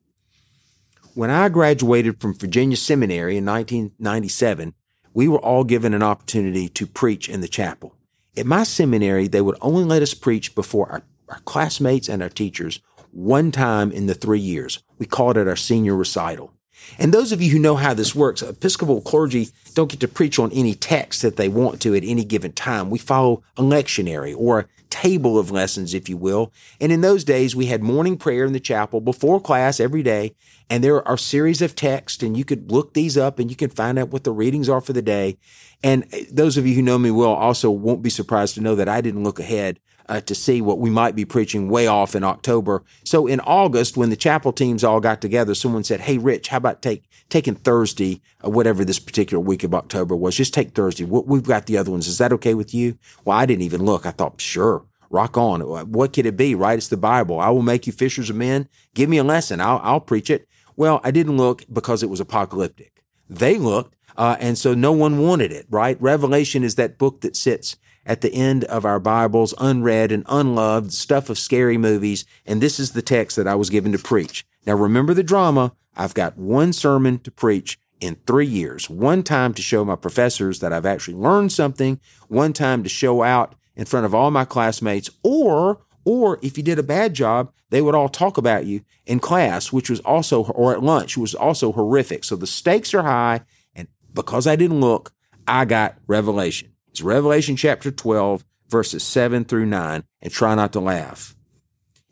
When 1.14 1.30
I 1.30 1.48
graduated 1.48 2.20
from 2.20 2.34
Virginia 2.34 2.76
Seminary 2.76 3.36
in 3.36 3.44
1997, 3.44 4.74
we 5.12 5.28
were 5.28 5.38
all 5.38 5.62
given 5.62 5.92
an 5.92 6.02
opportunity 6.02 6.68
to 6.70 6.86
preach 6.86 7.28
in 7.28 7.42
the 7.42 7.48
chapel. 7.48 7.94
At 8.34 8.46
my 8.46 8.62
seminary, 8.62 9.28
they 9.28 9.42
would 9.42 9.58
only 9.60 9.84
let 9.84 10.00
us 10.00 10.14
preach 10.14 10.54
before 10.54 10.90
our, 10.90 11.02
our 11.28 11.40
classmates 11.40 12.08
and 12.08 12.22
our 12.22 12.30
teachers 12.30 12.80
one 13.10 13.52
time 13.52 13.92
in 13.92 14.06
the 14.06 14.14
three 14.14 14.40
years. 14.40 14.82
We 14.98 15.04
called 15.04 15.36
it 15.36 15.46
our 15.46 15.56
senior 15.56 15.94
recital. 15.94 16.50
And 16.98 17.12
those 17.12 17.30
of 17.30 17.42
you 17.42 17.50
who 17.50 17.58
know 17.58 17.76
how 17.76 17.92
this 17.92 18.14
works, 18.14 18.40
Episcopal 18.40 19.02
clergy 19.02 19.50
don't 19.74 19.90
get 19.90 20.00
to 20.00 20.08
preach 20.08 20.38
on 20.38 20.50
any 20.52 20.74
text 20.74 21.20
that 21.20 21.36
they 21.36 21.50
want 21.50 21.82
to 21.82 21.94
at 21.94 22.04
any 22.04 22.24
given 22.24 22.52
time. 22.52 22.88
We 22.88 22.98
follow 22.98 23.42
a 23.58 23.62
lectionary 23.62 24.34
or 24.34 24.66
table 24.92 25.38
of 25.38 25.50
lessons, 25.50 25.94
if 25.94 26.06
you 26.10 26.18
will. 26.18 26.52
And 26.78 26.92
in 26.92 27.00
those 27.00 27.24
days, 27.24 27.56
we 27.56 27.66
had 27.66 27.82
morning 27.82 28.18
prayer 28.18 28.44
in 28.44 28.52
the 28.52 28.60
chapel 28.60 29.00
before 29.00 29.40
class 29.40 29.80
every 29.80 30.02
day. 30.02 30.34
And 30.68 30.84
there 30.84 31.06
are 31.08 31.16
series 31.16 31.62
of 31.62 31.74
texts 31.74 32.22
and 32.22 32.36
you 32.36 32.44
could 32.44 32.70
look 32.70 32.92
these 32.92 33.16
up 33.16 33.38
and 33.38 33.48
you 33.48 33.56
can 33.56 33.70
find 33.70 33.98
out 33.98 34.10
what 34.10 34.24
the 34.24 34.32
readings 34.32 34.68
are 34.68 34.82
for 34.82 34.92
the 34.92 35.00
day. 35.00 35.38
And 35.82 36.04
eh, 36.12 36.24
those 36.30 36.58
of 36.58 36.66
you 36.66 36.74
who 36.74 36.82
know 36.82 36.98
me 36.98 37.10
well 37.10 37.32
also 37.32 37.70
won't 37.70 38.02
be 38.02 38.10
surprised 38.10 38.54
to 38.56 38.60
know 38.60 38.74
that 38.74 38.88
I 38.88 39.00
didn't 39.00 39.24
look 39.24 39.40
ahead 39.40 39.80
uh, 40.08 40.20
to 40.20 40.34
see 40.34 40.60
what 40.60 40.78
we 40.78 40.90
might 40.90 41.14
be 41.14 41.24
preaching 41.24 41.68
way 41.68 41.86
off 41.86 42.14
in 42.14 42.24
October. 42.24 42.82
So 43.04 43.26
in 43.26 43.40
August, 43.40 43.96
when 43.96 44.10
the 44.10 44.16
chapel 44.16 44.52
teams 44.52 44.84
all 44.84 45.00
got 45.00 45.20
together, 45.20 45.54
someone 45.54 45.84
said, 45.84 46.00
"Hey, 46.02 46.18
Rich, 46.18 46.48
how 46.48 46.58
about 46.58 46.82
take 46.82 47.08
taking 47.28 47.54
Thursday, 47.54 48.20
or 48.42 48.52
whatever 48.52 48.84
this 48.84 48.98
particular 48.98 49.42
week 49.42 49.64
of 49.64 49.74
October 49.74 50.14
was? 50.16 50.36
Just 50.36 50.54
take 50.54 50.72
Thursday. 50.74 51.04
We've 51.04 51.42
got 51.42 51.66
the 51.66 51.78
other 51.78 51.90
ones. 51.90 52.06
Is 52.06 52.18
that 52.18 52.32
okay 52.32 52.54
with 52.54 52.74
you?" 52.74 52.98
Well, 53.24 53.38
I 53.38 53.46
didn't 53.46 53.62
even 53.62 53.84
look. 53.84 54.06
I 54.06 54.10
thought, 54.10 54.40
sure. 54.40 54.84
Rock 55.10 55.36
on. 55.36 55.60
What 55.60 56.14
could 56.14 56.24
it 56.24 56.38
be, 56.38 56.54
right? 56.54 56.78
It's 56.78 56.88
the 56.88 56.96
Bible. 56.96 57.38
I 57.38 57.50
will 57.50 57.60
make 57.60 57.86
you 57.86 57.92
fishers 57.92 58.30
of 58.30 58.36
men. 58.36 58.66
Give 58.94 59.10
me 59.10 59.18
a 59.18 59.24
lesson. 59.24 59.60
I'll, 59.60 59.78
I'll 59.82 60.00
preach 60.00 60.30
it. 60.30 60.48
Well, 60.74 61.02
I 61.04 61.10
didn't 61.10 61.36
look 61.36 61.64
because 61.70 62.02
it 62.02 62.08
was 62.08 62.18
apocalyptic. 62.18 63.04
They 63.28 63.58
looked, 63.58 63.94
uh, 64.16 64.36
and 64.40 64.56
so 64.56 64.72
no 64.72 64.90
one 64.92 65.18
wanted 65.18 65.52
it, 65.52 65.66
right? 65.68 66.00
Revelation 66.00 66.64
is 66.64 66.76
that 66.76 66.96
book 66.96 67.20
that 67.20 67.36
sits 67.36 67.76
at 68.04 68.20
the 68.20 68.34
end 68.34 68.64
of 68.64 68.84
our 68.84 68.98
Bibles, 68.98 69.54
unread 69.58 70.12
and 70.12 70.24
unloved, 70.28 70.92
stuff 70.92 71.30
of 71.30 71.38
scary 71.38 71.78
movies. 71.78 72.24
And 72.44 72.60
this 72.60 72.80
is 72.80 72.92
the 72.92 73.02
text 73.02 73.36
that 73.36 73.48
I 73.48 73.54
was 73.54 73.70
given 73.70 73.92
to 73.92 73.98
preach. 73.98 74.44
Now 74.66 74.74
remember 74.74 75.14
the 75.14 75.22
drama. 75.22 75.72
I've 75.96 76.14
got 76.14 76.36
one 76.36 76.72
sermon 76.72 77.18
to 77.20 77.30
preach 77.30 77.78
in 78.00 78.16
three 78.26 78.46
years. 78.46 78.90
One 78.90 79.22
time 79.22 79.54
to 79.54 79.62
show 79.62 79.84
my 79.84 79.96
professors 79.96 80.60
that 80.60 80.72
I've 80.72 80.86
actually 80.86 81.16
learned 81.16 81.52
something. 81.52 82.00
One 82.28 82.52
time 82.52 82.82
to 82.82 82.88
show 82.88 83.22
out 83.22 83.54
in 83.76 83.84
front 83.84 84.06
of 84.06 84.14
all 84.14 84.30
my 84.30 84.44
classmates 84.44 85.10
or 85.22 85.80
or 86.04 86.38
if 86.42 86.56
you 86.56 86.64
did 86.64 86.78
a 86.78 86.82
bad 86.82 87.14
job, 87.14 87.52
they 87.70 87.80
would 87.80 87.94
all 87.94 88.08
talk 88.08 88.36
about 88.36 88.66
you 88.66 88.82
in 89.06 89.20
class, 89.20 89.72
which 89.72 89.88
was 89.88 90.00
also, 90.00 90.44
or 90.46 90.72
at 90.72 90.82
lunch, 90.82 91.16
was 91.16 91.34
also 91.34 91.72
horrific. 91.72 92.24
So 92.24 92.36
the 92.36 92.46
stakes 92.46 92.92
are 92.92 93.02
high. 93.02 93.42
And 93.74 93.88
because 94.12 94.46
I 94.46 94.56
didn't 94.56 94.80
look, 94.80 95.12
I 95.46 95.64
got 95.64 95.96
revelation. 96.06 96.71
It's 96.92 97.00
Revelation 97.00 97.56
chapter 97.56 97.90
12, 97.90 98.44
verses 98.68 99.02
7 99.02 99.46
through 99.46 99.64
9, 99.64 100.04
and 100.20 100.30
try 100.30 100.54
not 100.54 100.74
to 100.74 100.80
laugh. 100.80 101.34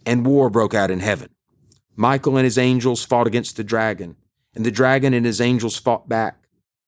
And 0.07 0.25
war 0.25 0.49
broke 0.49 0.73
out 0.73 0.91
in 0.91 1.01
heaven. 1.01 1.29
Michael 1.97 2.39
and 2.39 2.47
his 2.47 2.57
angels 2.57 3.05
fought 3.05 3.27
against 3.27 3.59
the 3.59 3.63
dragon, 3.63 4.17
and 4.55 4.65
the 4.65 4.71
dragon 4.71 5.13
and 5.13 5.27
his 5.27 5.39
angels 5.39 5.77
fought 5.77 6.09
back. 6.09 6.47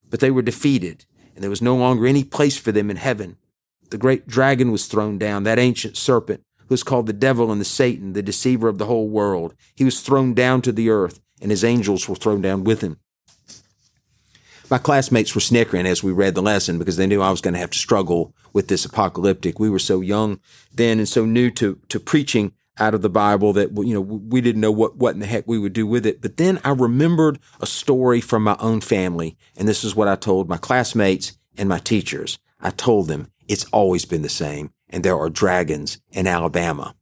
But 0.08 0.20
they 0.20 0.30
were 0.30 0.40
defeated, 0.40 1.04
and 1.34 1.44
there 1.44 1.50
was 1.50 1.60
no 1.60 1.76
longer 1.76 2.06
any 2.06 2.24
place 2.24 2.56
for 2.56 2.72
them 2.72 2.90
in 2.90 2.96
heaven. 2.96 3.36
The 3.90 3.98
great 3.98 4.26
dragon 4.26 4.72
was 4.72 4.86
thrown 4.86 5.18
down, 5.18 5.42
that 5.42 5.58
ancient 5.58 5.98
serpent, 5.98 6.42
who 6.68 6.74
is 6.74 6.82
called 6.82 7.06
the 7.06 7.12
devil 7.12 7.52
and 7.52 7.60
the 7.60 7.66
Satan, 7.66 8.14
the 8.14 8.22
deceiver 8.22 8.68
of 8.68 8.78
the 8.78 8.86
whole 8.86 9.10
world. 9.10 9.54
He 9.74 9.84
was 9.84 10.00
thrown 10.00 10.32
down 10.32 10.62
to 10.62 10.72
the 10.72 10.88
earth, 10.88 11.20
and 11.42 11.50
his 11.50 11.62
angels 11.62 12.08
were 12.08 12.16
thrown 12.16 12.40
down 12.40 12.64
with 12.64 12.80
him. 12.80 12.96
My 14.72 14.78
classmates 14.78 15.34
were 15.34 15.42
snickering 15.42 15.84
as 15.84 16.02
we 16.02 16.12
read 16.12 16.34
the 16.34 16.40
lesson 16.40 16.78
because 16.78 16.96
they 16.96 17.06
knew 17.06 17.20
I 17.20 17.30
was 17.30 17.42
going 17.42 17.52
to 17.52 17.60
have 17.60 17.72
to 17.72 17.78
struggle 17.78 18.34
with 18.54 18.68
this 18.68 18.86
apocalyptic. 18.86 19.60
We 19.60 19.68
were 19.68 19.78
so 19.78 20.00
young 20.00 20.40
then 20.74 20.98
and 20.98 21.06
so 21.06 21.26
new 21.26 21.50
to, 21.50 21.78
to 21.90 22.00
preaching 22.00 22.54
out 22.78 22.94
of 22.94 23.02
the 23.02 23.10
Bible 23.10 23.52
that, 23.52 23.72
you 23.76 23.92
know, 23.92 24.00
we 24.00 24.40
didn't 24.40 24.62
know 24.62 24.72
what, 24.72 24.96
what 24.96 25.12
in 25.12 25.20
the 25.20 25.26
heck 25.26 25.46
we 25.46 25.58
would 25.58 25.74
do 25.74 25.86
with 25.86 26.06
it. 26.06 26.22
But 26.22 26.38
then 26.38 26.58
I 26.64 26.70
remembered 26.70 27.38
a 27.60 27.66
story 27.66 28.22
from 28.22 28.44
my 28.44 28.56
own 28.60 28.80
family. 28.80 29.36
And 29.58 29.68
this 29.68 29.84
is 29.84 29.94
what 29.94 30.08
I 30.08 30.16
told 30.16 30.48
my 30.48 30.56
classmates 30.56 31.36
and 31.58 31.68
my 31.68 31.78
teachers. 31.78 32.38
I 32.58 32.70
told 32.70 33.08
them 33.08 33.30
it's 33.46 33.66
always 33.74 34.06
been 34.06 34.22
the 34.22 34.30
same. 34.30 34.72
And 34.88 35.04
there 35.04 35.18
are 35.18 35.28
dragons 35.28 35.98
in 36.12 36.26
Alabama. 36.26 36.94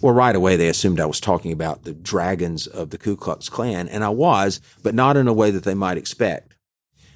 Well, 0.00 0.14
right 0.14 0.34
away, 0.34 0.56
they 0.56 0.68
assumed 0.68 1.00
I 1.00 1.06
was 1.06 1.20
talking 1.20 1.52
about 1.52 1.84
the 1.84 1.92
dragons 1.92 2.66
of 2.66 2.90
the 2.90 2.98
Ku 2.98 3.16
Klux 3.16 3.48
Klan, 3.48 3.88
and 3.88 4.04
I 4.04 4.08
was, 4.08 4.60
but 4.82 4.94
not 4.94 5.16
in 5.16 5.28
a 5.28 5.32
way 5.32 5.50
that 5.50 5.64
they 5.64 5.74
might 5.74 5.98
expect. 5.98 6.54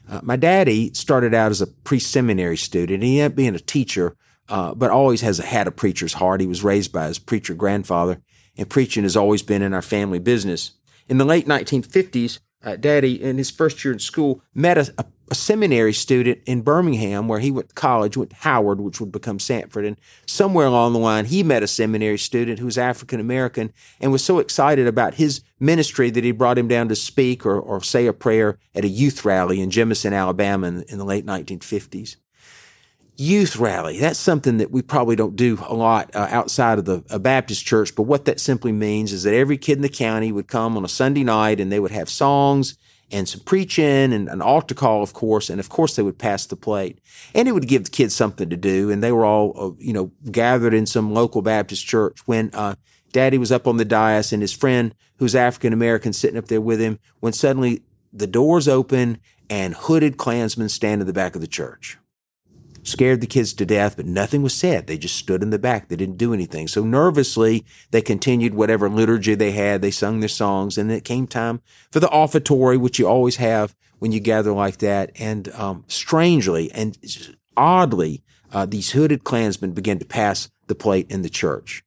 Uh, 0.09 0.21
my 0.23 0.37
daddy 0.37 0.93
started 0.93 1.35
out 1.35 1.51
as 1.51 1.63
a 1.63 1.67
pre 1.67 1.99
seminary 1.99 2.57
student. 2.57 3.03
He 3.03 3.21
ended 3.21 3.33
up 3.33 3.37
being 3.37 3.55
a 3.55 3.61
teacher, 3.61 4.17
uh, 4.49 4.75
but 4.75 4.91
always 4.91 5.23
has 5.23 5.39
had 5.39 5.67
a 5.67 5.73
preacher's 5.73 6.15
heart. 6.15 6.41
He 6.41 6.47
was 6.47 6.65
raised 6.65 6.93
by 6.93 7.07
his 7.09 7.19
preacher 7.19 7.55
grandfather, 7.55 8.21
and 8.57 8.69
preaching 8.69 9.05
has 9.05 9.17
always 9.17 9.43
been 9.43 9.63
in 9.63 9.73
our 9.73 9.83
family 9.83 10.19
business. 10.19 10.73
In 11.09 11.19
the 11.19 11.25
late 11.25 11.47
1950s, 11.47 12.39
uh, 12.63 12.77
Daddy, 12.77 13.23
in 13.23 13.39
his 13.39 13.51
first 13.51 13.85
year 13.85 13.93
in 13.93 13.99
school, 13.99 14.43
met 14.55 14.79
a, 14.79 14.95
a, 14.99 15.05
a, 15.31 15.35
seminary 15.35 15.93
student 15.93 16.41
in 16.47 16.63
Birmingham 16.63 17.29
where 17.29 17.41
he 17.41 17.51
went 17.51 17.69
to 17.69 17.75
college, 17.75 18.17
went 18.17 18.31
to 18.31 18.37
Howard, 18.37 18.81
which 18.81 19.01
would 19.01 19.13
become 19.13 19.39
Samford. 19.39 19.87
And 19.87 20.01
somewhere 20.27 20.67
along 20.67 20.93
the 20.93 20.99
line, 20.99 21.27
he 21.27 21.43
met 21.43 21.63
a 21.63 21.67
seminary 21.67 22.19
student 22.19 22.59
who 22.59 22.67
was 22.67 22.79
African 22.79 23.21
American 23.21 23.73
and 24.01 24.13
was 24.13 24.25
so 24.25 24.39
excited 24.39 24.87
about 24.87 25.15
his 25.15 25.43
ministry 25.61 26.11
that 26.11 26.25
he 26.25 26.33
brought 26.33 26.59
him 26.59 26.69
down 26.69 26.89
to 26.89 26.97
speak 26.97 27.45
or, 27.45 27.59
or 27.59 27.83
say 27.83 28.07
a 28.07 28.13
prayer 28.13 28.59
at 28.75 28.85
a 28.85 28.89
youth 28.89 29.25
rally 29.25 29.61
in 29.61 29.71
Jemison, 29.71 30.13
Alabama 30.13 30.67
in, 30.67 30.83
in 30.85 30.99
the 30.99 31.05
late 31.05 31.27
1950s 31.27 32.17
youth 33.17 33.57
rally. 33.57 33.99
That's 33.99 34.19
something 34.19 34.59
that 34.59 34.71
we 34.71 34.83
probably 34.83 35.17
don't 35.17 35.37
do 35.37 35.59
a 35.67 35.75
lot 35.75 36.11
uh, 36.15 36.27
outside 36.31 36.79
of 36.79 36.85
the 36.85 37.19
Baptist 37.19 37.65
church. 37.65 37.95
But 37.95 38.05
what 38.05 38.25
that 38.25 38.41
simply 38.41 38.73
means 38.73 39.13
is 39.13 39.23
that 39.23 39.35
every 39.35 39.57
kid 39.57 39.77
in 39.77 39.83
the 39.83 39.89
county 39.89 40.33
would 40.33 40.49
come 40.49 40.77
on 40.77 40.85
a 40.85 40.89
Sunday 40.89 41.23
night 41.23 41.61
and 41.61 41.71
they 41.71 41.79
would 41.79 41.93
have 41.93 42.09
songs 42.09 42.77
and 43.11 43.29
some 43.29 43.41
preaching 43.41 44.13
and 44.13 44.29
an 44.29 44.43
altar 44.43 44.75
call, 44.75 45.03
of 45.03 45.13
course. 45.13 45.51
And 45.51 45.61
of 45.61 45.69
course, 45.69 45.97
they 45.97 46.03
would 46.03 46.19
pass 46.19 46.47
the 46.47 46.57
plate 46.57 46.99
and 47.35 47.49
it 47.49 47.53
would 47.53 47.69
give 47.69 47.85
the 47.85 47.91
kids 47.91 48.15
something 48.15 48.49
to 48.51 48.57
do. 48.57 48.91
And 48.91 49.03
they 49.03 49.13
were 49.13 49.25
all, 49.25 49.53
uh, 49.57 49.71
you 49.79 49.93
know, 49.93 50.11
gathered 50.31 50.75
in 50.75 50.87
some 50.87 51.13
local 51.13 51.43
Baptist 51.43 51.87
church 51.87 52.27
when, 52.27 52.51
uh, 52.55 52.75
daddy 53.13 53.39
was 53.39 53.53
up 53.53 53.67
on 53.67 53.77
the 53.77 53.85
dais 53.85 54.33
and 54.33 54.43
his 54.43 54.53
friend 54.53 54.95
who's 55.19 55.37
African 55.37 55.73
American 55.73 56.13
sitting 56.13 56.37
up 56.37 56.47
there 56.47 56.61
with 56.61 56.81
him 56.81 56.99
when 57.21 57.33
suddenly 57.33 57.83
the 58.13 58.27
doors 58.27 58.67
open 58.69 59.19
and 59.49 59.75
hooded 59.75 60.17
Klansmen 60.17 60.69
stand 60.69 61.01
in 61.01 61.07
the 61.07 61.13
back 61.13 61.35
of 61.35 61.41
the 61.41 61.47
church 61.47 61.99
scared 62.85 63.21
the 63.21 63.27
kids 63.27 63.53
to 63.55 63.67
death, 63.67 63.97
but 63.97 64.07
nothing 64.07 64.43
was 64.43 64.55
said. 64.55 64.87
They 64.87 64.99
just 64.99 65.17
stood 65.17 65.43
in 65.43 65.51
the 65.51 65.59
back. 65.59 65.89
They 65.89 65.97
didn't 65.97 66.19
do 66.19 66.33
anything. 66.33 66.69
So 66.69 66.85
nervously, 66.85 67.65
they 67.91 68.03
continued 68.03 68.55
whatever 68.55 68.89
liturgy 68.89 69.35
they 69.35 69.53
had. 69.53 69.81
They 69.81 69.91
sung 69.91 70.21
their 70.21 70.29
songs, 70.29 70.79
and 70.79 70.91
it 70.93 71.05
came 71.05 71.27
time 71.27 71.61
for 71.91 72.01
the 72.01 72.09
offertory, 72.09 72.77
which 72.77 72.99
you 72.99 73.09
always 73.09 73.37
have 73.37 73.75
when 73.99 74.13
you 74.13 74.21
gather 74.21 74.53
like 74.53 74.79
that. 74.79 75.11
And 75.19 75.49
um, 75.55 75.85
strangely 75.89 76.71
and 76.73 76.97
oddly, 77.57 78.23
uh, 78.53 78.67
these 78.67 78.93
hooded 78.93 79.25
Klansmen 79.25 79.73
began 79.73 79.99
to 79.99 80.05
pass 80.05 80.51
the 80.67 80.75
plate 80.75 81.11
in 81.11 81.23
the 81.23 81.31
church. 81.31 81.83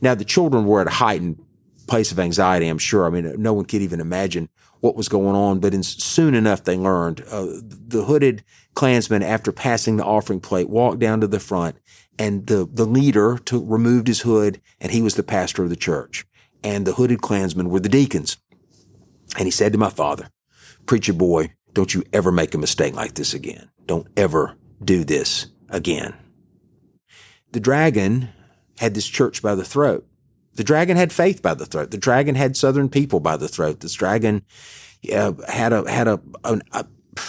Now, 0.00 0.14
the 0.14 0.24
children 0.24 0.66
were 0.66 0.80
at 0.80 0.86
a 0.86 0.90
heightened 0.90 1.42
place 1.86 2.12
of 2.12 2.18
anxiety, 2.18 2.68
I'm 2.68 2.78
sure. 2.78 3.06
I 3.06 3.10
mean, 3.10 3.34
no 3.40 3.52
one 3.52 3.64
could 3.64 3.82
even 3.82 4.00
imagine 4.00 4.48
what 4.82 4.96
was 4.96 5.08
going 5.08 5.36
on, 5.36 5.60
but 5.60 5.72
in, 5.72 5.82
soon 5.84 6.34
enough 6.34 6.64
they 6.64 6.76
learned. 6.76 7.22
Uh, 7.30 7.46
the 7.62 8.04
hooded 8.04 8.42
Klansman, 8.74 9.22
after 9.22 9.52
passing 9.52 9.96
the 9.96 10.04
offering 10.04 10.40
plate, 10.40 10.68
walked 10.68 10.98
down 10.98 11.20
to 11.20 11.28
the 11.28 11.38
front, 11.38 11.76
and 12.18 12.48
the 12.48 12.68
the 12.70 12.84
leader 12.84 13.38
took 13.38 13.62
removed 13.64 14.08
his 14.08 14.22
hood, 14.22 14.60
and 14.80 14.90
he 14.90 15.00
was 15.00 15.14
the 15.14 15.22
pastor 15.22 15.62
of 15.62 15.70
the 15.70 15.76
church, 15.76 16.26
and 16.64 16.84
the 16.84 16.94
hooded 16.94 17.22
Klansmen 17.22 17.70
were 17.70 17.78
the 17.78 17.88
deacons. 17.88 18.38
And 19.38 19.46
he 19.46 19.52
said 19.52 19.72
to 19.72 19.78
my 19.78 19.88
father, 19.88 20.30
"Preacher 20.84 21.12
boy, 21.12 21.54
don't 21.72 21.94
you 21.94 22.02
ever 22.12 22.32
make 22.32 22.52
a 22.52 22.58
mistake 22.58 22.94
like 22.94 23.14
this 23.14 23.32
again. 23.32 23.70
Don't 23.86 24.08
ever 24.16 24.56
do 24.84 25.04
this 25.04 25.46
again." 25.68 26.14
The 27.52 27.60
dragon 27.60 28.30
had 28.78 28.94
this 28.94 29.06
church 29.06 29.42
by 29.42 29.54
the 29.54 29.64
throat. 29.64 30.08
The 30.54 30.64
dragon 30.64 30.96
had 30.96 31.12
faith 31.12 31.42
by 31.42 31.54
the 31.54 31.66
throat. 31.66 31.90
The 31.90 31.98
dragon 31.98 32.34
had 32.34 32.56
Southern 32.56 32.88
people 32.88 33.20
by 33.20 33.36
the 33.36 33.48
throat. 33.48 33.80
This 33.80 33.94
dragon 33.94 34.44
uh, 35.12 35.32
had 35.48 35.72
a 35.72 35.90
had 35.90 36.08
a, 36.08 36.20
a 36.44 36.84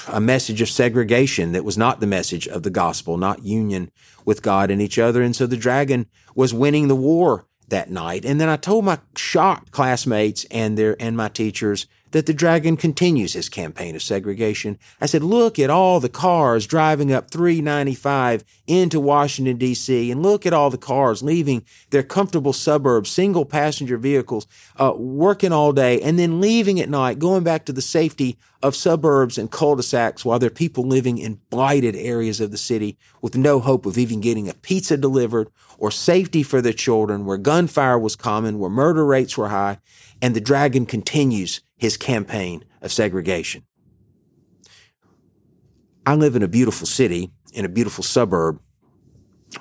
a 0.07 0.21
message 0.21 0.61
of 0.61 0.69
segregation 0.69 1.51
that 1.51 1.65
was 1.65 1.77
not 1.77 1.99
the 1.99 2.07
message 2.07 2.47
of 2.47 2.63
the 2.63 2.69
gospel, 2.69 3.17
not 3.17 3.43
union 3.43 3.91
with 4.23 4.41
God 4.41 4.71
and 4.71 4.81
each 4.81 4.97
other. 4.97 5.21
And 5.21 5.35
so 5.35 5.45
the 5.45 5.57
dragon 5.57 6.07
was 6.35 6.53
winning 6.53 6.87
the 6.87 6.95
war 6.95 7.47
that 7.67 7.89
night. 7.89 8.23
And 8.23 8.39
then 8.39 8.49
I 8.49 8.55
told 8.55 8.85
my 8.85 8.99
shocked 9.15 9.71
classmates 9.71 10.45
and 10.45 10.77
their 10.77 10.95
and 11.01 11.17
my 11.17 11.29
teachers 11.29 11.87
that 12.13 12.27
the 12.27 12.33
dragon 12.33 12.77
continues 12.77 13.33
his 13.33 13.49
campaign 13.49 13.95
of 13.95 14.01
segregation. 14.01 14.77
I 15.01 15.07
said, 15.07 15.23
look 15.23 15.57
at 15.57 15.71
all 15.71 15.99
the 15.99 16.09
cars 16.09 16.67
driving 16.67 17.11
up 17.11 17.29
395 17.31 18.45
into 18.67 18.99
Washington, 18.99 19.57
D.C., 19.57 20.11
and 20.11 20.21
look 20.21 20.45
at 20.45 20.53
all 20.53 20.69
the 20.69 20.77
cars 20.77 21.23
leaving 21.23 21.65
their 21.89 22.03
comfortable 22.03 22.53
suburbs, 22.53 23.09
single 23.09 23.45
passenger 23.45 23.97
vehicles, 23.97 24.45
uh, 24.77 24.93
working 24.95 25.51
all 25.51 25.73
day, 25.73 25.99
and 26.01 26.19
then 26.19 26.39
leaving 26.39 26.79
at 26.79 26.87
night, 26.87 27.17
going 27.17 27.43
back 27.43 27.65
to 27.65 27.73
the 27.73 27.81
safety 27.81 28.37
of 28.61 28.75
suburbs 28.75 29.37
and 29.39 29.51
cul-de-sacs 29.51 30.23
while 30.23 30.39
there 30.39 30.47
are 30.47 30.51
people 30.51 30.87
living 30.87 31.17
in 31.17 31.41
blighted 31.49 31.95
areas 31.95 32.39
of 32.39 32.51
the 32.51 32.57
city 32.57 32.97
with 33.21 33.35
no 33.35 33.59
hope 33.59 33.85
of 33.85 33.97
even 33.97 34.21
getting 34.21 34.47
a 34.47 34.53
pizza 34.53 34.95
delivered 34.95 35.49
or 35.79 35.89
safety 35.91 36.43
for 36.43 36.61
their 36.61 36.71
children, 36.71 37.25
where 37.25 37.37
gunfire 37.37 37.97
was 37.97 38.15
common, 38.15 38.59
where 38.59 38.69
murder 38.69 39.03
rates 39.03 39.35
were 39.35 39.49
high, 39.49 39.79
and 40.21 40.35
the 40.35 40.39
dragon 40.39 40.85
continues 40.85 41.61
his 41.77 41.97
campaign 41.97 42.65
of 42.81 42.91
segregation. 42.91 43.63
I 46.05 46.15
live 46.15 46.35
in 46.35 46.43
a 46.43 46.47
beautiful 46.47 46.85
city, 46.85 47.31
in 47.53 47.65
a 47.65 47.69
beautiful 47.69 48.03
suburb 48.03 48.59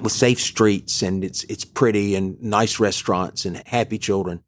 with 0.01 0.13
safe 0.13 0.41
streets 0.41 1.03
and 1.03 1.23
it's, 1.23 1.45
it's 1.45 1.65
pretty 1.65 2.15
and 2.15 2.41
nice 2.43 2.81
restaurants 2.81 3.45
and 3.45 3.63
happy 3.67 3.99
children. 3.99 4.43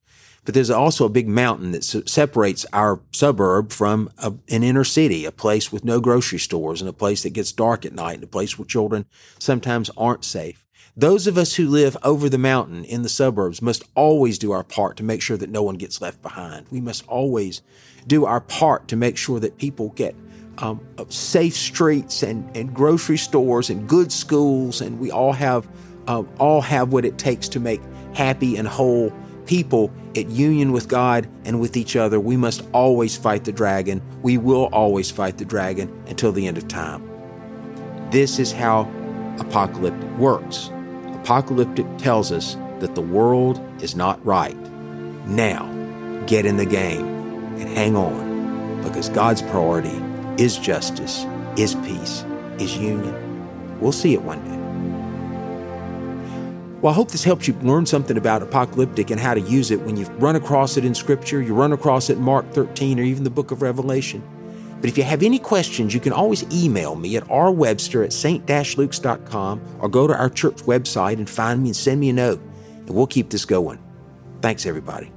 But 0.44 0.54
there's 0.54 0.70
also 0.70 1.06
a 1.06 1.10
big 1.10 1.26
mountain 1.26 1.72
that 1.72 1.84
separates 1.84 2.66
our 2.72 3.00
suburb 3.12 3.72
from 3.72 4.10
a, 4.18 4.34
an 4.50 4.62
inner 4.62 4.84
city, 4.84 5.24
a 5.24 5.32
place 5.32 5.72
with 5.72 5.84
no 5.84 6.00
grocery 6.00 6.38
stores 6.38 6.82
and 6.82 6.88
a 6.88 6.92
place 6.92 7.22
that 7.22 7.30
gets 7.30 7.52
dark 7.52 7.86
at 7.86 7.94
night 7.94 8.16
and 8.16 8.24
a 8.24 8.28
place 8.28 8.58
where 8.58 8.66
children 8.66 9.06
sometimes 9.38 9.90
aren't 9.96 10.24
safe. 10.24 10.63
Those 10.96 11.26
of 11.26 11.36
us 11.36 11.56
who 11.56 11.66
live 11.66 11.96
over 12.04 12.28
the 12.28 12.38
mountain 12.38 12.84
in 12.84 13.02
the 13.02 13.08
suburbs 13.08 13.60
must 13.60 13.82
always 13.96 14.38
do 14.38 14.52
our 14.52 14.62
part 14.62 14.96
to 14.98 15.02
make 15.02 15.20
sure 15.20 15.36
that 15.36 15.50
no 15.50 15.60
one 15.60 15.74
gets 15.74 16.00
left 16.00 16.22
behind. 16.22 16.66
We 16.70 16.80
must 16.80 17.04
always 17.08 17.62
do 18.06 18.26
our 18.26 18.40
part 18.40 18.86
to 18.88 18.96
make 18.96 19.16
sure 19.16 19.40
that 19.40 19.58
people 19.58 19.88
get 19.96 20.14
um, 20.58 20.80
safe 21.08 21.56
streets 21.56 22.22
and, 22.22 22.48
and 22.56 22.72
grocery 22.72 23.18
stores 23.18 23.70
and 23.70 23.88
good 23.88 24.12
schools, 24.12 24.80
and 24.80 25.00
we 25.00 25.10
all 25.10 25.32
have 25.32 25.68
uh, 26.06 26.22
all 26.38 26.60
have 26.60 26.92
what 26.92 27.04
it 27.04 27.18
takes 27.18 27.48
to 27.48 27.58
make 27.58 27.80
happy 28.14 28.56
and 28.56 28.68
whole 28.68 29.12
people 29.46 29.90
at 30.14 30.28
union 30.28 30.70
with 30.70 30.86
God 30.86 31.28
and 31.44 31.60
with 31.60 31.76
each 31.76 31.96
other. 31.96 32.20
We 32.20 32.36
must 32.36 32.62
always 32.72 33.16
fight 33.16 33.42
the 33.42 33.52
dragon. 33.52 34.00
We 34.22 34.38
will 34.38 34.66
always 34.66 35.10
fight 35.10 35.38
the 35.38 35.44
dragon 35.44 36.04
until 36.06 36.30
the 36.30 36.46
end 36.46 36.56
of 36.56 36.68
time. 36.68 37.10
This 38.10 38.38
is 38.38 38.52
how 38.52 38.88
apocalyptic 39.40 40.08
works. 40.18 40.70
Apocalyptic 41.24 41.86
tells 41.96 42.30
us 42.30 42.58
that 42.80 42.94
the 42.94 43.00
world 43.00 43.58
is 43.80 43.96
not 43.96 44.22
right. 44.26 44.58
Now, 45.24 45.64
get 46.26 46.44
in 46.44 46.58
the 46.58 46.66
game 46.66 47.06
and 47.56 47.62
hang 47.62 47.96
on 47.96 48.82
because 48.82 49.08
God's 49.08 49.40
priority 49.40 49.98
is 50.36 50.58
justice, 50.58 51.24
is 51.56 51.76
peace, 51.76 52.26
is 52.58 52.76
union. 52.76 53.80
We'll 53.80 53.90
see 53.90 54.12
it 54.12 54.20
one 54.20 54.44
day. 54.44 54.58
Well, 56.82 56.92
I 56.92 56.94
hope 56.94 57.10
this 57.10 57.24
helps 57.24 57.48
you 57.48 57.54
learn 57.62 57.86
something 57.86 58.18
about 58.18 58.42
apocalyptic 58.42 59.10
and 59.10 59.18
how 59.18 59.32
to 59.32 59.40
use 59.40 59.70
it 59.70 59.80
when 59.80 59.96
you 59.96 60.04
run 60.18 60.36
across 60.36 60.76
it 60.76 60.84
in 60.84 60.94
Scripture, 60.94 61.40
you 61.40 61.54
run 61.54 61.72
across 61.72 62.10
it 62.10 62.18
in 62.18 62.22
Mark 62.22 62.52
13 62.52 63.00
or 63.00 63.02
even 63.02 63.24
the 63.24 63.30
book 63.30 63.50
of 63.50 63.62
Revelation. 63.62 64.22
But 64.84 64.90
if 64.90 64.98
you 64.98 65.04
have 65.04 65.22
any 65.22 65.38
questions, 65.38 65.94
you 65.94 65.98
can 65.98 66.12
always 66.12 66.44
email 66.52 66.94
me 66.94 67.16
at 67.16 67.24
rwebster 67.24 68.04
at 68.04 68.12
st-lukes.com 68.12 69.78
or 69.80 69.88
go 69.88 70.06
to 70.06 70.14
our 70.14 70.28
church 70.28 70.56
website 70.56 71.14
and 71.14 71.30
find 71.30 71.62
me 71.62 71.70
and 71.70 71.76
send 71.76 72.00
me 72.00 72.10
a 72.10 72.12
note, 72.12 72.38
and 72.80 72.90
we'll 72.90 73.06
keep 73.06 73.30
this 73.30 73.46
going. 73.46 73.78
Thanks, 74.42 74.66
everybody. 74.66 75.10